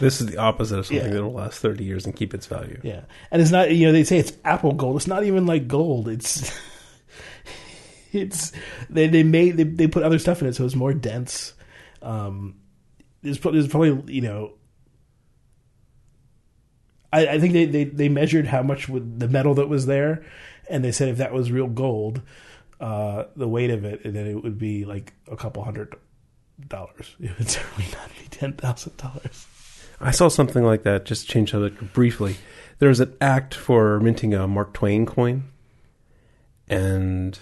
[0.00, 1.12] This is the opposite of something Yeah.
[1.14, 2.80] that will last 30 years and keep its value.
[2.82, 4.96] Yeah, and it's not you know they say it's Apple gold.
[4.96, 6.08] It's not even like gold.
[6.08, 6.52] It's
[8.12, 8.52] it's
[8.88, 11.54] they they made they, they put other stuff in it so it's more dense.
[12.02, 12.56] Um,
[13.22, 14.52] there's, pro- there's probably you know.
[17.12, 20.24] I, I think they, they, they measured how much would the metal that was there,
[20.68, 22.22] and they said if that was real gold,
[22.80, 25.94] uh, the weight of it, and then it would be like a couple hundred
[26.66, 27.16] dollars.
[27.20, 29.46] It would certainly not be ten thousand dollars.
[30.00, 32.36] I saw something like that, just change subject briefly.
[32.78, 35.44] There was an act for minting a Mark Twain coin,
[36.68, 37.38] and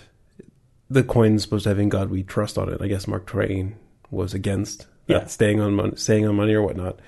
[0.90, 2.80] the coin's supposed to have "In God We Trust" on it.
[2.80, 3.76] I guess Mark Twain
[4.10, 5.26] was against that Yeah.
[5.26, 6.98] staying on money, staying on money or whatnot.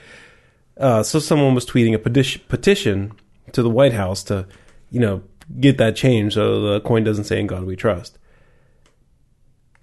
[0.77, 3.13] Uh, so someone was tweeting a petition, petition
[3.53, 4.47] to the White House to,
[4.91, 5.23] you know,
[5.61, 8.19] get that changed so the coin doesn't say "In God We Trust."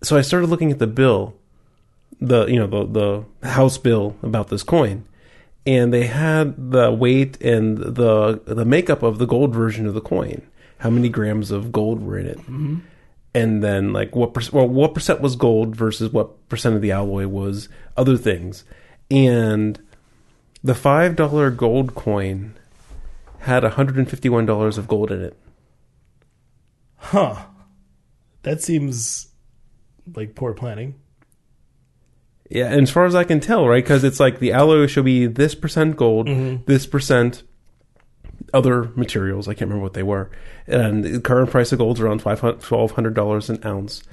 [0.04, 1.36] So I started looking at the bill,
[2.22, 5.06] the you know the the House bill about this coin,
[5.66, 10.02] and they had the weight and the the makeup of the gold version of the
[10.02, 10.42] coin.
[10.80, 12.38] How many grams of gold were in it?
[12.40, 12.76] Mm-hmm.
[13.38, 16.92] And then like what perc- well, what percent was gold versus what percent of the
[16.92, 18.64] alloy was other things.
[19.12, 19.80] And
[20.64, 22.56] the five dollar gold coin
[23.40, 25.38] had hundred and fifty one dollars of gold in it.
[26.96, 27.46] Huh.
[28.44, 29.28] That seems
[30.16, 30.96] like poor planning.
[32.50, 33.84] Yeah, and as far as I can tell, right?
[33.84, 36.66] Because it's like the alloy should be this percent gold, Mhm.
[36.66, 37.44] this percent
[38.54, 39.48] other materials.
[39.48, 40.30] I can't remember what they were.
[40.68, 44.04] And the current price of gold is around twelve hundred dollars an ounce,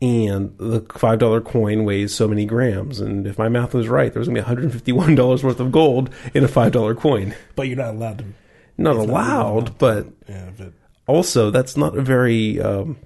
[0.00, 3.00] and the five dollar coin weighs so many grams.
[3.00, 5.60] And if my math was right, there's gonna be one hundred fifty one dollars worth
[5.60, 7.34] of gold in a five dollar coin.
[7.56, 8.24] But you're not allowed to.
[8.78, 9.78] Not It's not allowed, allowed.
[9.78, 10.72] but Yeah, but
[11.06, 12.96] also that's not a very um,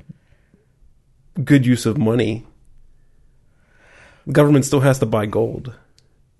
[1.42, 2.46] good use of money.
[4.26, 5.74] The government still has to buy gold.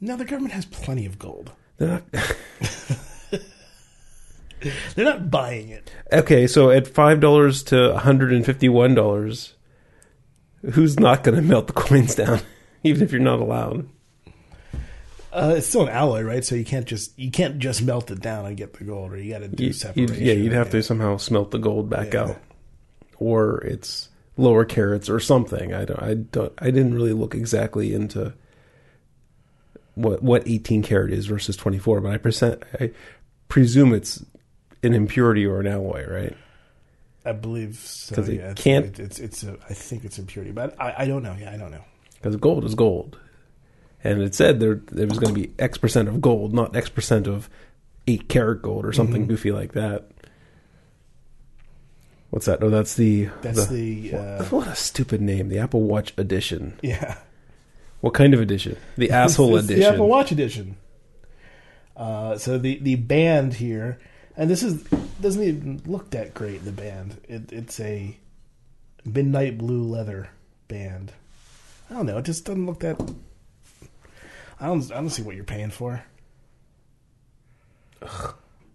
[0.00, 1.52] no, the government has plenty of gold.
[1.78, 2.02] They're not.
[4.94, 5.90] They're not buying it.
[6.12, 9.54] Okay, so at five dollars to one hundred and fifty-one dollars,
[10.72, 12.40] who's not going to melt the coins down,
[12.84, 13.88] even if you're not allowed?
[15.32, 16.44] Uh, it's still an alloy, right?
[16.44, 19.18] So you can't just you can't just melt it down and get the gold, or
[19.18, 20.14] you got to do You- separation.
[20.24, 22.22] yeah, you'd have to somehow smelt the gold back Yeah.
[22.22, 22.36] out,
[23.18, 25.74] or it's lower carats or something.
[25.74, 26.02] I don't.
[26.02, 26.52] I don't.
[26.58, 28.32] I didn't really look exactly into
[29.94, 32.62] what what eighteen carat is versus twenty-four, but I percent.
[32.80, 32.92] I
[33.48, 34.24] presume it's
[34.86, 36.36] an impurity or an alloy, right?
[37.24, 38.14] I believe so.
[38.14, 40.94] 'Cause it yeah, it's, can't- it- it's it's a, I think it's impurity, but I,
[40.98, 41.36] I don't know.
[41.38, 41.84] Yeah, I don't know.
[42.14, 43.18] because gold is gold,
[44.04, 46.88] and it said there there was going to be X percent of gold, not X
[46.88, 47.50] percent of
[48.06, 49.28] eight karat gold or something Mhm.
[49.28, 50.08] goofy like that.
[52.30, 52.62] What's that?
[52.62, 55.48] Oh, that's the That's the, uh, what a stupid name.
[55.48, 56.78] The Apple Watch edition.
[56.82, 57.16] Yeah,
[58.00, 58.76] What kind of edition?
[58.96, 59.88] The asshole It's- it's edition.
[59.90, 60.76] the Apple Watch edition.
[61.96, 63.98] Uh, so the the band here,
[64.36, 64.82] and this is
[65.20, 66.64] doesn't even look that great.
[66.64, 68.16] The band, it, it's a
[69.04, 70.30] midnight blue leather
[70.68, 71.12] band.
[71.90, 72.18] I don't know.
[72.18, 73.00] It just doesn't look that.
[74.60, 74.90] I don't.
[74.90, 76.04] I don't see what you're paying for.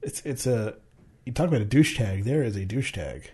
[0.01, 0.75] It's it's a.
[1.25, 2.23] You talk about a douche tag.
[2.23, 3.29] There is a douche tag.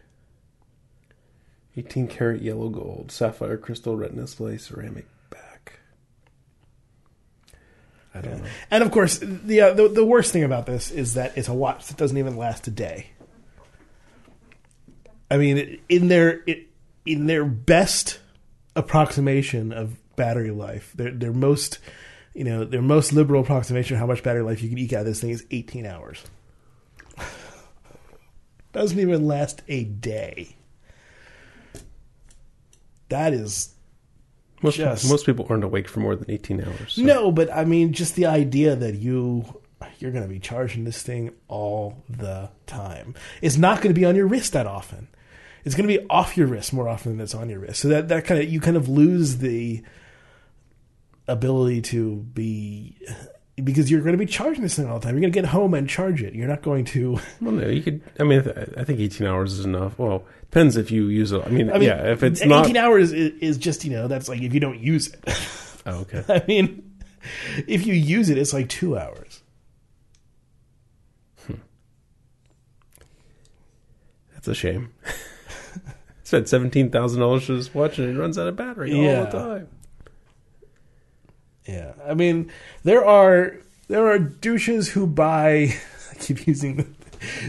[1.78, 5.80] 18 karat yellow gold, sapphire crystal retina display, ceramic back.
[8.17, 8.49] I don't know.
[8.71, 11.53] And of course, the, uh, the the worst thing about this is that it's a
[11.53, 13.08] watch that doesn't even last a day.
[15.30, 16.43] I mean, in their
[17.06, 18.19] in their best
[18.75, 21.80] approximation of battery life, their their most
[22.34, 25.01] you know their most liberal approximation of how much battery life you can eke out
[25.01, 26.23] of this thing is 18 hours.
[28.71, 30.56] doesn't even last a day.
[33.10, 33.73] That is
[34.62, 36.93] Most, Just- most people aren't awake for more than 18 hours.
[36.93, 39.46] so- No, but I mean, just the idea that you
[40.00, 43.13] you're going to be charging this thing all the time.
[43.41, 45.08] It's not going to be on your wrist that often.
[45.65, 47.82] It's going to be off your wrist more often than it's on your wrist.
[47.82, 49.84] So that that kind of you kind of lose the
[51.28, 52.96] ability to be
[53.67, 55.13] because you're going to be charging this thing all the time.
[55.13, 56.34] You're going to get home and charge it.
[56.34, 57.19] You're not going to.
[57.41, 58.01] Well, no, you could.
[58.19, 59.99] I mean, I th- I think 18 hours is enough.
[59.99, 61.43] Well, depends if you use it.
[61.45, 62.75] I mean, I mean, yeah, if it's 18 not.
[62.75, 65.19] hours is, is just you know that's like if you don't use it.
[65.86, 66.23] Oh, okay.
[66.30, 66.97] I mean,
[67.67, 69.41] if you use it, it's like two hours.
[71.45, 71.53] Hmm.
[74.34, 74.93] That's a shame.
[76.23, 79.19] Spent seventeen thousand dollars for this watch, and it runs out of battery Yeah.
[79.19, 79.67] all the time.
[81.67, 82.51] Yeah, I mean,
[82.84, 85.73] there are there are douches who buy.
[86.12, 86.95] I keep using,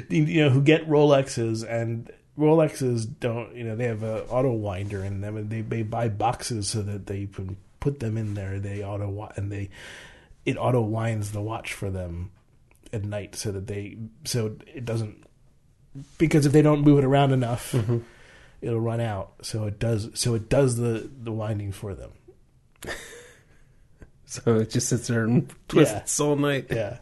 [0.09, 3.55] the, you know, who get Rolexes and Rolexes don't.
[3.55, 6.83] You know, they have a auto winder in them, and they they buy boxes so
[6.83, 8.59] that they can put them in there.
[8.59, 9.71] They auto and they
[10.45, 12.31] it auto winds the watch for them
[12.93, 15.25] at night so that they so it doesn't
[16.17, 17.99] because if they don't move it around enough, mm-hmm.
[18.61, 19.33] it'll run out.
[19.43, 20.11] So it does.
[20.15, 22.13] So it does the the winding for them.
[24.31, 26.27] So it just sits there and twists Yeah.
[26.27, 26.67] all night.
[26.71, 26.99] Yeah.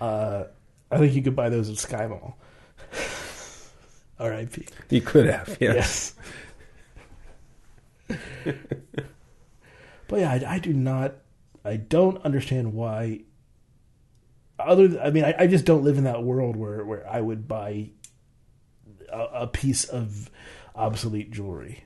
[0.00, 0.44] Uh,
[0.90, 2.34] I think you could buy those at SkyMall.
[4.18, 4.66] R.I.P.
[4.90, 6.14] You could have, yes.
[8.08, 8.16] Yes.
[10.08, 11.14] but yeah, I, I do not.
[11.64, 13.20] I don't understand why.
[14.58, 17.20] Other, th- I mean, I, I just don't live in that world where where I
[17.20, 17.90] would buy
[19.12, 20.30] a, a piece of
[20.74, 21.84] obsolete jewelry.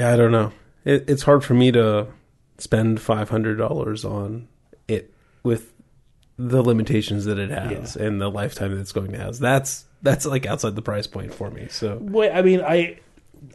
[0.00, 0.52] Yeah, I don't know.
[0.84, 2.06] It, it's hard for me to
[2.58, 4.48] spend five hundred dollars on
[4.88, 5.72] it with
[6.38, 8.06] the limitations that it has Yeah.
[8.06, 9.38] and the lifetime that it's going to have.
[9.38, 11.68] That's that's like outside the price point for me.
[11.70, 12.98] So Boy, I mean, I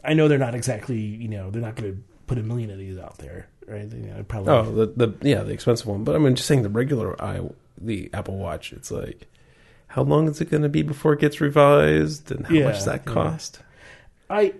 [0.04, 2.78] I know they're not exactly, you know, they're not going to put a million of
[2.78, 3.90] these out there, right?
[3.90, 4.52] You know, probably.
[4.52, 6.04] oh, the the yeah the expensive one.
[6.04, 7.40] But I mean, just saying the regular i
[7.78, 8.72] the Apple Watch.
[8.72, 9.26] It's like
[9.88, 12.74] how long is it going to be before it gets revised, and how Yeah, much
[12.76, 13.12] does that yeah.
[13.12, 13.60] cost?
[14.28, 14.54] I,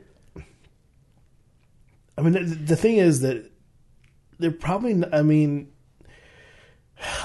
[2.18, 3.50] I mean, the, the thing is that
[4.38, 5.02] they're probably.
[5.12, 5.72] I mean,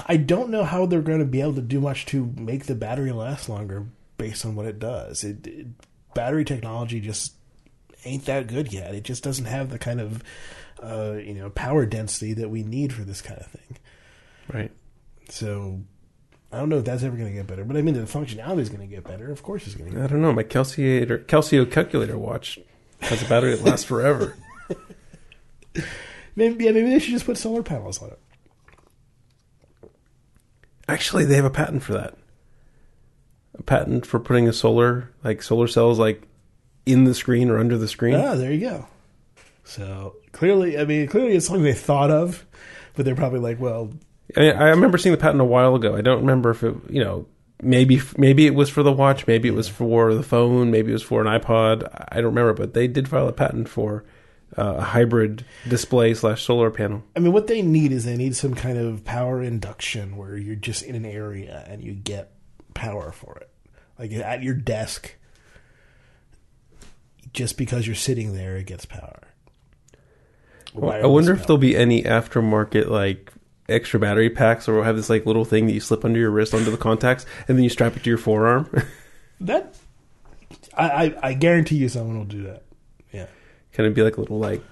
[0.06, 2.74] I don't know how they're going to be able to do much to make the
[2.74, 3.86] battery last longer
[4.18, 5.24] based on what it does.
[5.24, 5.66] It, it
[6.14, 7.34] battery technology just
[8.04, 8.94] ain't that good yet.
[8.94, 10.22] It just doesn't have the kind of
[10.82, 13.76] uh, you know power density that we need for this kind of thing.
[14.52, 14.72] Right.
[15.28, 15.80] So.
[16.54, 18.58] I don't know if that's ever going to get better, but I mean the functionality
[18.58, 19.32] is going to get better.
[19.32, 20.34] Of course, it's going to get I don't know.
[20.34, 22.58] My calculator Casio calculator watch
[23.00, 24.36] has a battery that lasts forever.
[26.34, 28.18] Maybe, yeah, maybe they should just put solar panels on it.
[30.88, 32.16] Actually, they have a patent for that.
[33.54, 36.22] A patent for putting a solar, like solar cells, like
[36.86, 38.14] in the screen or under the screen.
[38.14, 38.86] Ah, there you go.
[39.64, 42.46] So clearly, I mean, clearly it's something they thought of,
[42.94, 43.92] but they're probably like, well,
[44.36, 45.94] I, I remember seeing the patent a while ago.
[45.94, 47.26] I don't remember if it, you know,
[47.62, 50.94] maybe maybe it was for the watch, maybe it was for the phone, maybe it
[50.94, 51.86] was for an iPod.
[52.10, 54.04] I don't remember, but they did file a patent for
[54.56, 57.02] uh, a hybrid display slash solar panel.
[57.16, 60.56] I mean, what they need is they need some kind of power induction where you're
[60.56, 62.32] just in an area and you get
[62.74, 63.50] power for it,
[63.98, 65.14] like at your desk.
[67.32, 69.20] Just because you're sitting there, it gets power.
[70.74, 73.32] I wonder if Wireless there'll be any aftermarket like
[73.68, 76.30] extra battery packs, or we'll have this like little thing that you slip under your
[76.30, 78.68] wrist, under the contacts, and then you strap it to your forearm.
[79.40, 79.76] that.
[80.76, 82.61] I, I I guarantee you, someone will do that.
[83.74, 84.62] Kind of be like a little like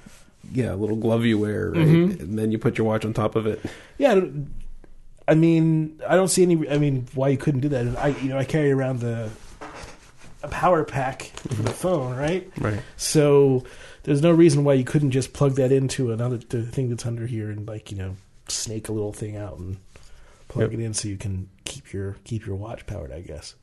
[0.53, 1.87] yeah, a little glove you wear, right?
[1.87, 2.21] Mhm.
[2.21, 3.61] and then you put your watch on top of it.
[3.99, 4.21] Yeah,
[5.29, 6.69] I mean, I don't see any.
[6.69, 7.83] I mean, why you couldn't do that?
[7.87, 9.31] And I, you know, I carry around the
[10.43, 12.51] a power pack for the phone, right?
[12.59, 12.81] Right.
[12.97, 13.65] So
[14.05, 17.27] there's no reason why you couldn't just plug that into another the thing that's under
[17.27, 18.17] here and like you know
[18.49, 19.77] snake a little thing out and
[20.49, 20.81] plug Yep.
[20.81, 23.13] it in so you can keep your keep your watch powered.
[23.13, 23.55] I guess.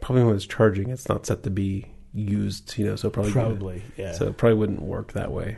[0.00, 3.82] Probably when it's charging, it's not set to be used, you know, so probably Probably,
[3.96, 4.12] yeah.
[4.12, 5.56] so it probably wouldn't work that way.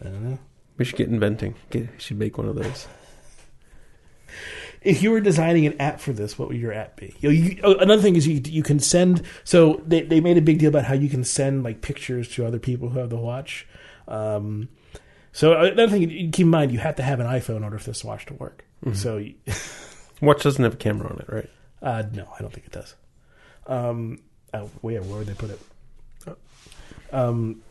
[0.00, 0.38] I don't know.
[0.78, 1.54] We should get inventing.
[1.70, 2.86] Get should make one of those.
[4.82, 7.14] If you were designing an app for this, what would your app be?
[7.20, 9.22] You know, you, oh, another thing is you you can send.
[9.44, 12.46] So they they made a big deal about how you can send like pictures to
[12.46, 13.66] other people who have the watch.
[14.08, 14.70] Um,
[15.32, 17.90] so another thing keep in mind, you have to have an iPhone in order for
[17.90, 18.64] this watch to work.
[18.94, 19.34] So you-
[20.22, 21.50] Watch doesn't have a camera on it, right?
[21.82, 22.94] Uh, no, I don't think it does.
[23.66, 24.20] Um,
[24.54, 25.60] oh, where where would they put it?
[27.12, 27.62] Um,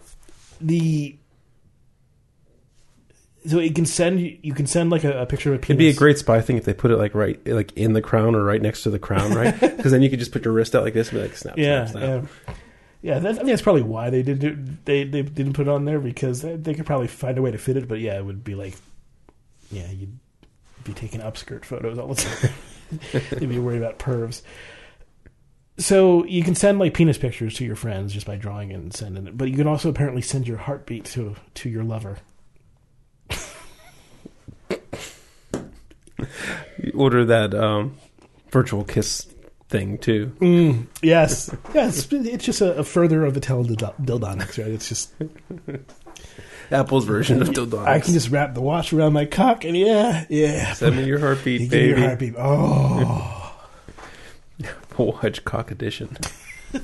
[0.59, 1.15] the
[3.47, 5.69] so it can send you can send like a, a picture of a penis.
[5.69, 8.01] It'd be a great spy thing if they put it like right, like in the
[8.01, 9.57] crown or right next to the crown, right?
[9.79, 11.57] Because then you could just put your wrist out like this and be like, snap,
[11.57, 12.29] yeah snap, snap.
[12.47, 12.53] yeah
[13.01, 13.19] yeah.
[13.19, 15.99] That, I mean, that's probably why they didn't they they didn't put it on there
[15.99, 17.87] because they, they could probably find a way to fit it.
[17.87, 18.75] But yeah, it would be like
[19.71, 20.19] yeah you'd
[20.83, 22.51] be taking upskirt photos all the time.
[23.39, 24.41] You'd be worried about pervs.
[25.79, 28.93] So you can send like penis pictures to your friends just by drawing it and
[28.93, 32.17] sending it, but you can also apparently send your heartbeat to to your lover.
[36.77, 37.97] You order that um,
[38.51, 39.27] virtual kiss
[39.69, 40.33] thing too.
[40.39, 42.07] Mm, yes, yes.
[42.11, 44.71] It's just a, a further of the teledildonics, right?
[44.71, 45.13] It's just
[46.71, 47.87] Apple's version of Dildonics.
[47.87, 50.73] I can just wrap the watch around my cock, and yeah, yeah.
[50.73, 51.99] send me your heartbeat, You give me baby.
[52.01, 52.33] your heartbeat.
[52.37, 53.35] Oh,
[54.99, 56.17] Watch cock edition.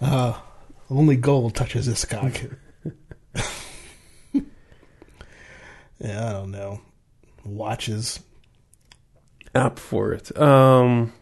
[0.00, 0.34] uh,
[0.90, 2.32] only gold touches this cock.
[5.98, 6.80] yeah, I don't know.
[7.44, 8.20] Watches.
[9.54, 10.36] app for it.
[10.38, 11.12] Um,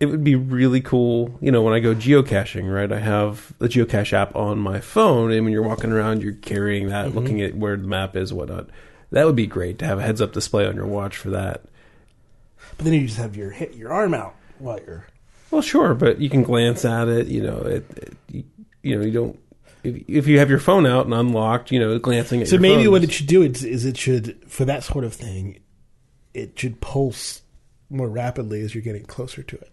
[0.00, 2.90] it would be really cool, you know, when I go geocaching, right?
[2.92, 6.88] I have the geocache app on my phone, and when you're walking around, you're carrying
[6.88, 7.18] that, Mm-hmm.
[7.18, 8.68] looking at where the map is, whatnot.
[9.10, 11.62] That would be great to have a heads up display on your watch for that.
[12.76, 15.06] But then you just have your hit your arm out while you're.
[15.50, 17.28] Well, sure, but you can glance at it.
[17.28, 18.44] You know, it, it you,
[18.82, 19.38] you know, you don't.
[19.84, 22.60] If, if you have your phone out and unlocked, you know, glancing at So your
[22.62, 25.60] maybe phone what it should do is, is it should for that sort of thing,
[26.34, 27.42] it should pulse
[27.88, 29.70] more rapidly as you're getting closer to it.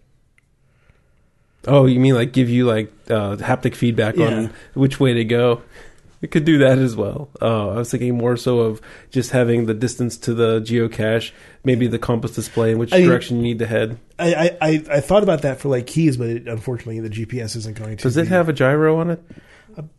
[1.66, 4.26] Oh, you mean like give you like uh, haptic feedback Yeah.
[4.26, 5.62] on which way to go?
[6.24, 7.28] It could do that as well.
[7.42, 11.32] Uh, I was thinking more so of just having the distance to the geocache,
[11.64, 13.98] maybe the compass display in which I direction you need to head.
[14.18, 17.76] I, I, I, thought about that for like keys, but it, unfortunately the GPS isn't
[17.76, 18.02] going to.
[18.04, 19.22] Does it be- have a gyro on it?
[19.76, 19.90] And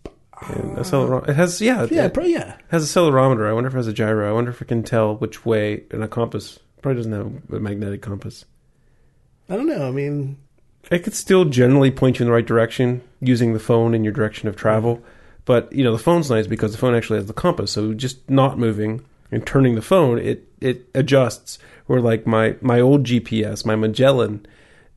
[0.75, 2.57] a accelerom- it has, yeah, Yeah, it pro, yeah.
[2.69, 3.47] has a accelerometer.
[3.47, 4.27] I wonder if it has a gyro.
[4.27, 6.57] I wonder if it can tell which way and a compass.
[6.81, 8.45] Probably doesn't have a magnetic compass.
[9.47, 9.87] I don't know.
[9.87, 10.37] I mean,
[10.89, 14.11] It could still generally point you in the right direction using the phone in your
[14.13, 15.03] direction of travel.
[15.45, 17.71] But you know the phone's nice because the phone actually has the compass.
[17.71, 21.59] So just not moving and turning the phone, it it adjusts.
[21.85, 24.45] Where like my my old GPS, my Magellan,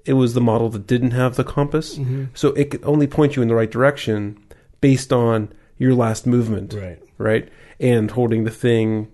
[0.07, 2.27] it was the model that didn't have the compass, mm-hmm.
[2.33, 4.43] so it could only point you in the right direction
[4.81, 6.99] based on your last movement, right.
[7.19, 7.49] right?
[7.79, 9.13] And holding the thing,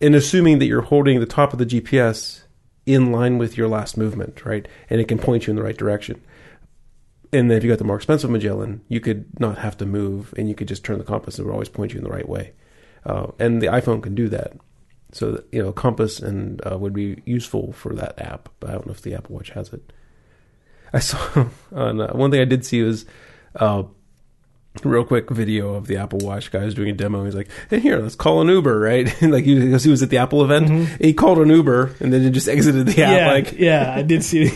[0.00, 2.42] and assuming that you're holding the top of the GPS
[2.84, 4.66] in line with your last movement, right?
[4.90, 6.22] And it can point you in the right direction.
[7.32, 10.32] And then if you got the more expensive Magellan, you could not have to move,
[10.36, 12.10] and you could just turn the compass, and it would always point you in the
[12.10, 12.52] right way.
[13.04, 14.52] Uh, and the iPhone can do that.
[15.12, 18.48] So that, you know, compass and uh, would be useful for that app.
[18.60, 19.92] But I don't know if the Apple Watch has it.
[20.92, 23.06] I saw on uh, one thing I did see was
[23.54, 23.84] uh,
[24.84, 27.24] real quick video of the Apple Watch guy was doing a demo.
[27.24, 30.10] He's like, "Hey, here, let's call an Uber, right?" Like he, because he was at
[30.10, 33.08] the Apple event, he called an Uber and then it just exited the app.
[33.08, 33.16] Mm-hmm.
[33.16, 34.48] yeah, Like, yeah, I did see.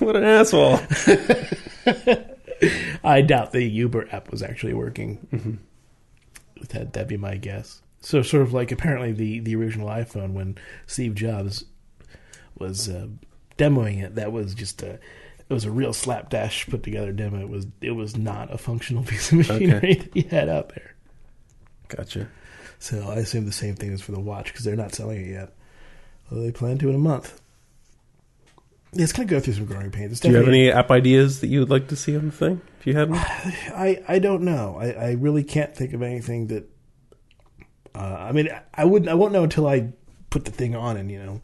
[0.00, 0.80] what an asshole!
[3.04, 5.60] I doubt the Uber app was actually working.
[6.70, 7.80] That that'd be my guess.
[8.00, 11.64] So sort of like apparently the the original iPhone when Steve Jobs
[12.58, 13.08] was uh,
[13.58, 14.98] demoing it, that was just a
[15.50, 17.40] it was a real slapdash put together demo.
[17.40, 20.94] It was it was not a functional piece of machinery that he had out there.
[21.88, 22.28] Gotcha.
[22.78, 25.30] So I assume the same thing is for the watch because they're not selling it
[25.30, 25.52] yet.
[26.30, 27.40] Although they plan to in a month.
[28.92, 30.12] Yeah, it's gonna go through some growing pains.
[30.12, 32.32] It's Do you have any app ideas that you would like to see on the
[32.32, 32.60] thing?
[32.80, 34.78] If you had one, I, I don't know.
[34.80, 36.68] I, I really can't think of anything that.
[37.94, 39.08] Uh, I mean, I wouldn't.
[39.08, 39.92] I won't know until I
[40.30, 41.40] put the thing on and you know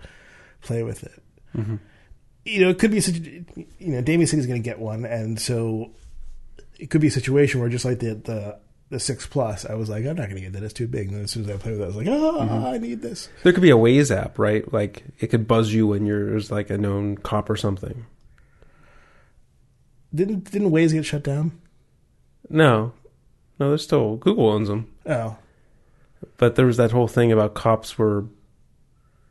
[0.63, 1.23] play with it.
[2.45, 3.01] You know, it could be.
[3.01, 3.17] such.
[3.17, 3.47] You
[3.81, 5.93] know, Damien he's going to get one, and so
[6.79, 9.89] it could be a situation where just like the the the six plus, I was
[9.89, 10.63] like, I'm not going to get that.
[10.63, 11.09] It's too big.
[11.09, 13.03] And then as soon as I played with it, I was like, ah, I need
[13.03, 13.29] this.
[13.43, 14.71] there could be a Waze app, right?
[14.73, 18.07] Like it could buzz you when you're there's like a known cop or something.
[20.15, 21.59] Didn't didn't Waze get shut down?
[22.49, 22.93] No,
[23.59, 24.91] no, they're still Google owns them.
[25.05, 25.37] Oh,
[26.37, 28.25] But there was that whole thing about cops were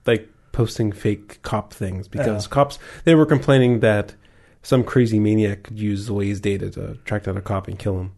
[0.05, 2.49] like posting fake cop things because Yeah.
[2.49, 4.15] cops they were complaining that
[4.63, 7.99] some crazy maniac could use the Waze data to track down a cop and kill
[7.99, 8.11] him.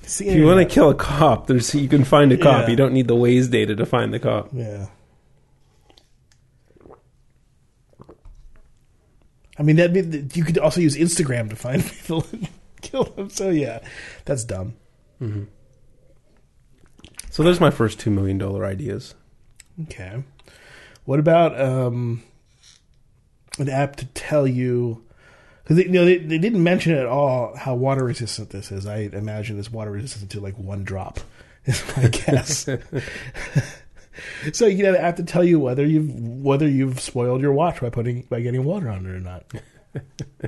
[0.19, 2.63] If you want to kill a cop, there's you can find a cop.
[2.63, 2.69] Yeah.
[2.71, 4.49] You don't need the Waze data to find the cop.
[4.51, 4.87] Yeah.
[9.57, 12.47] I mean, that you could also use Instagram to find people and
[12.81, 13.29] kill them.
[13.29, 13.79] So yeah,
[14.25, 14.73] that's dumb.
[17.29, 19.13] So there's my first two million dollar ideas.
[19.83, 20.23] Okay.
[21.05, 22.23] What about um,
[23.59, 25.03] an app to tell you?
[25.71, 28.85] Because you know they, they didn't mention at all how water resistant this is.
[28.85, 31.21] I imagine it's water resistant to like one drop.
[31.65, 32.65] Is my guess.
[34.51, 37.89] so you can have to tell you whether you've whether you've spoiled your watch by
[37.89, 39.45] putting by getting water on it or not.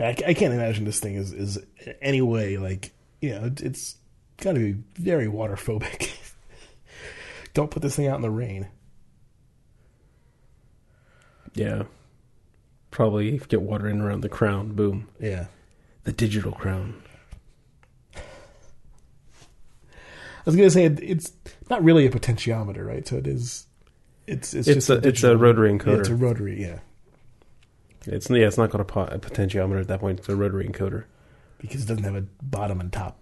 [0.00, 1.60] I, I can't imagine this thing is is
[2.02, 2.90] any way like
[3.20, 3.94] you know it, it's
[4.38, 6.10] got to be very water phobic.
[7.54, 8.66] Don't put this thing out in the rain.
[11.54, 11.84] Yeah,
[12.94, 14.72] probably get water in around the crown.
[14.74, 15.46] Boom, Yeah.
[16.04, 17.02] the digital crown.
[18.16, 18.20] I
[20.46, 21.32] was gonna say it's
[21.70, 23.06] not really a potentiometer, right?
[23.06, 23.66] So it is.
[24.26, 26.00] It's it's, It's just a, it's a rotary Yeah, encoder.
[26.00, 26.78] it's a rotary, yeah,
[28.06, 30.20] It's yeah, it's not got a, po- a potentiometer at that point.
[30.20, 31.04] It's a rotary encoder.
[31.58, 33.18] because it doesn't have a bottom and top.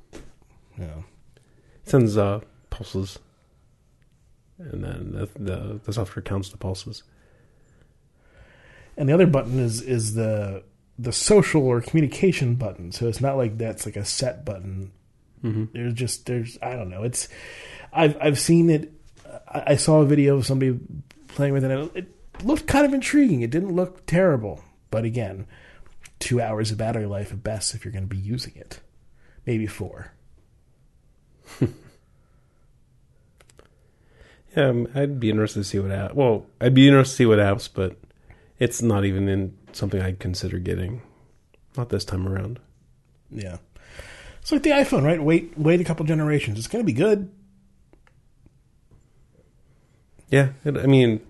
[0.76, 1.04] You know.
[1.84, 3.18] It sends uh, pulses,
[4.58, 7.02] and then the, the the software counts the pulses.
[8.96, 10.64] And the other button is is the
[10.98, 12.92] the social or communication button.
[12.92, 14.92] So it's not like that's like a set button.
[15.42, 15.64] Mm-hmm.
[15.72, 17.02] There's just there's I don't know.
[17.02, 17.28] It's
[17.92, 18.92] I've I've seen it.
[19.48, 20.78] I, I saw a video of somebody
[21.28, 21.70] playing with it.
[21.70, 22.14] And it
[22.44, 23.42] looked kind of intriguing.
[23.42, 25.46] It didn't look terrible, but again,
[26.18, 28.80] two hours of battery life at best if you're going to be using it.
[29.46, 30.12] Maybe four.
[34.56, 36.14] Yeah, um, I'd be interested to see what apps.
[36.14, 37.96] Well, I'd be interested to see what apps, but
[38.62, 41.02] it's not even in something I'd consider getting.
[41.76, 42.60] Not this time around.
[43.28, 43.56] Yeah.
[44.40, 45.20] It's like the iPhone, right?
[45.20, 46.58] Wait, wait a couple generations.
[46.58, 47.28] It's going to be good.
[50.28, 51.20] Yeah, it, I mean,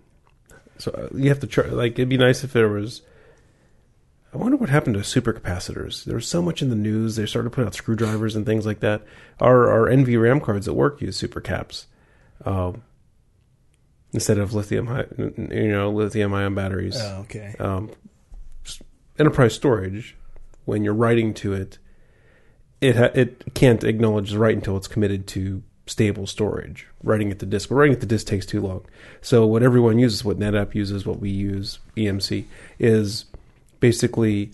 [0.76, 1.64] so uh, you have to try.
[1.64, 3.00] Like, it'd be nice if there was.
[4.34, 6.04] I wonder what happened to supercapacitors.
[6.04, 7.16] There was so much in the news.
[7.16, 9.02] They started putting out screwdrivers and things like that.
[9.40, 11.86] Our our NVRAM cards at work use supercaps
[12.44, 12.82] um,
[14.12, 14.88] instead of lithium,
[15.50, 16.96] you know, lithium ion batteries.
[16.98, 17.54] Oh, okay.
[17.58, 17.90] um,
[19.18, 20.16] enterprise storage,
[20.64, 21.78] when you're writing to it,
[22.80, 26.86] it ha- it can't acknowledge the write until it's committed to stable storage.
[27.02, 28.84] Writing at the disk, but writing it to disk takes too long.
[29.20, 32.44] So what everyone uses, what NetApp uses, what we use, EMC,
[32.78, 33.24] is
[33.80, 34.52] basically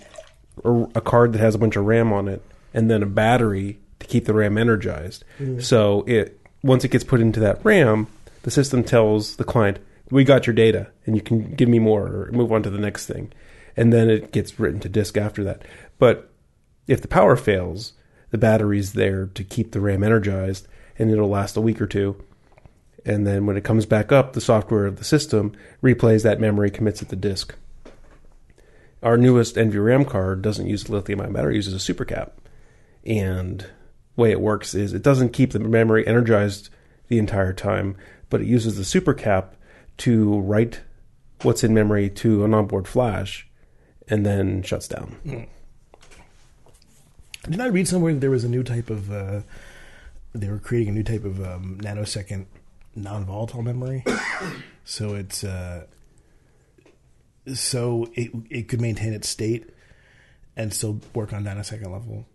[0.64, 2.42] a, a card that has a bunch of RAM on it,
[2.74, 5.24] and then a battery to keep the RAM energized.
[5.61, 8.09] So it once it gets put into that RAM,
[8.43, 9.78] the system tells the client,
[10.11, 12.78] "We got your data, and you can give me more or move on to the
[12.78, 13.32] next thing."
[13.76, 15.62] And then it gets written to disk after that.
[15.99, 16.30] But
[16.86, 17.93] if the power fails,
[18.30, 20.66] the battery's there to keep the RAM energized,
[20.99, 22.16] and it'll last a week or two.
[23.07, 26.70] And then when it comes back up, the software of the system replays that memory,
[26.70, 27.55] commits it to disk.
[29.03, 32.30] Our newest NVRAM card doesn't use lithium ion battery, it uses a supercap.
[33.07, 33.66] And the
[34.16, 36.68] way it works is it doesn't keep the memory energized
[37.07, 37.97] the entire time,
[38.31, 39.51] but it uses the supercap
[39.99, 40.81] to write
[41.43, 43.49] what's in memory to an onboard flash
[44.09, 45.47] and then shuts down.
[47.49, 49.41] Did I read somewhere that there was a new type of uh,
[50.35, 52.47] they were creating a new type of um, nanosecond
[52.95, 54.05] non-volatile memory,
[54.85, 55.87] so it's uh,
[57.55, 59.70] so it it could maintain its state
[60.57, 62.26] and still work on nanosecond level.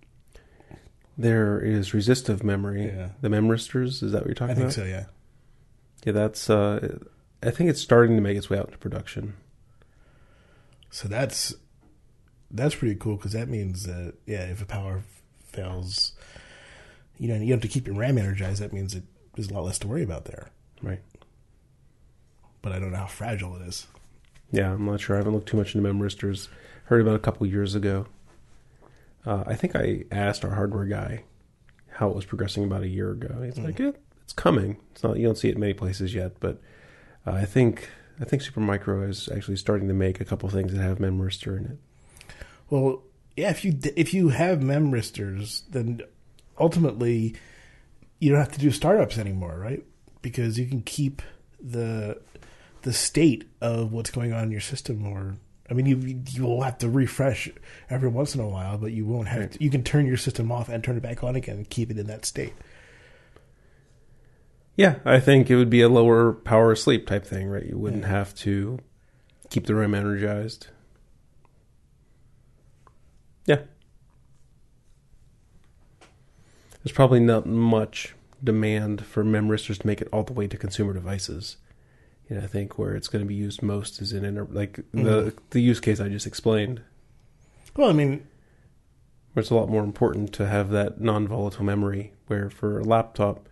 [1.18, 2.88] There is resistive memory.
[2.88, 3.10] Yeah.
[3.22, 4.68] The memristors, is that what you're talking about?
[4.68, 4.92] I think about?
[4.92, 4.98] so.
[4.98, 5.06] Yeah.
[6.06, 7.00] Yeah, that's uh
[7.42, 9.36] I think it's starting to make its way out into production.
[10.90, 11.56] So that's
[12.52, 15.04] that's pretty cool because that means that yeah, if a power
[15.46, 16.14] fails,
[17.18, 18.62] you know, you have to keep your RAM energized.
[18.62, 19.04] That means it,
[19.36, 20.50] there's a lot less to worry about there.
[20.82, 21.02] Right.
[22.62, 23.88] But I don't know how fragile it is.
[24.52, 25.16] Yeah, I'm not sure.
[25.16, 26.48] I haven't looked too much into memristors.
[26.86, 28.06] Heard about it a couple years ago.
[29.26, 31.24] Uh, I think I asked our hardware guy
[31.90, 33.42] how it was progressing about a year ago.
[33.42, 33.92] He's like, yeah,
[34.34, 34.78] "It's coming.
[34.92, 35.18] It's not.
[35.18, 36.60] You don't see it many places yet, but
[37.28, 40.82] uh, I think I think Supermicro is actually starting to make a couple things that
[40.82, 42.36] have memristor in it."
[42.70, 43.04] Well,
[43.38, 46.02] yeah, if you if you have memristors, then
[46.60, 47.36] ultimately
[48.20, 49.84] you don't have to do startups anymore, right?
[50.24, 51.22] Because you can keep
[51.62, 52.20] the
[52.82, 55.36] the state of what's going on in your system or
[55.70, 57.50] I mean, you you will have to refresh
[57.90, 59.40] every once in a while, but you won't have.
[59.40, 59.52] Right.
[59.54, 61.90] To, you can turn your system off and turn it back on again and keep
[61.90, 62.54] it in that state.
[64.76, 67.66] Yeah, I think it would be a lower power sleep type thing, right?
[67.66, 68.80] You wouldn't have to
[69.50, 70.68] keep the RAM energized.
[73.46, 73.62] Yeah.
[76.84, 80.94] There's probably not much demand for memristors to make it all the way to consumer
[80.94, 81.58] devices.
[82.30, 84.78] You know, I think where it's going to be used most is in inter- like
[84.92, 85.38] the mm-hmm.
[85.52, 86.82] the use case I just explained,
[87.76, 88.28] Well, I mean,
[89.34, 92.14] where it's a lot more important to have that non-volatile memory.
[92.28, 93.48] Where for a laptop,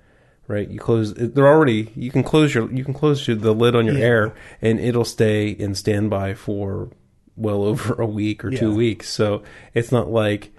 [0.51, 3.75] right, you close they're already you can close your you can close your, the lid
[3.75, 4.05] on your Yeah.
[4.05, 6.89] air and it'll stay in standby for
[7.35, 9.09] well over a week or two weeks.
[9.09, 9.43] So
[9.73, 10.51] it's not like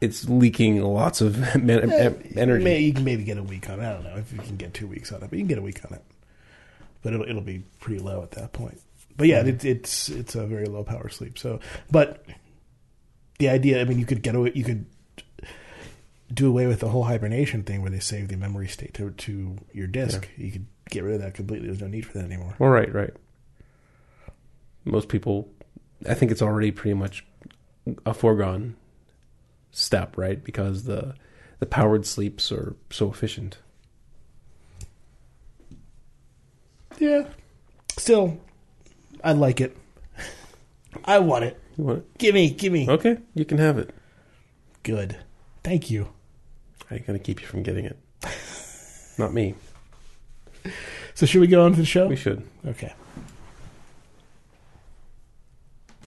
[0.00, 2.64] it's leaking lots of eh, energy.
[2.64, 3.84] may- you can maybe get a week on it.
[3.88, 5.58] I don't know if you can get two weeks on it, but you can get
[5.58, 6.02] a week on it.
[7.02, 8.80] But it'll it'll be pretty low at that point.
[9.16, 11.38] But yeah, it, it's it's a very low power sleep.
[11.38, 11.60] So,
[11.90, 12.24] but
[13.38, 14.86] the idea, I mean, you could get away, you could
[16.32, 19.58] do away with the whole hibernation thing where they save the memory state to to
[19.72, 20.28] your disk.
[20.36, 21.68] You could get rid of that completely.
[21.68, 22.54] There's no need for that anymore.
[22.58, 23.14] Well, right, right.
[24.84, 25.48] Most people,
[26.08, 27.24] I think it's already pretty much
[28.04, 28.76] a foregone
[29.70, 30.42] step, right?
[30.42, 31.14] Because the
[31.58, 33.58] the powered sleeps are so efficient.
[36.98, 37.24] Yeah.
[37.96, 38.38] Still,
[39.22, 39.76] I like it.
[41.04, 41.60] I want it.
[41.76, 42.18] You want it?
[42.18, 42.88] Give me, give me.
[42.88, 43.94] Okay, you can have it.
[44.82, 45.16] Good.
[45.62, 46.08] Thank you.
[46.90, 47.96] I ain't gonna keep you from getting it.
[49.18, 49.54] Not me.
[51.14, 52.06] So should we go on to the show?
[52.06, 52.42] We should.
[52.66, 52.92] Okay.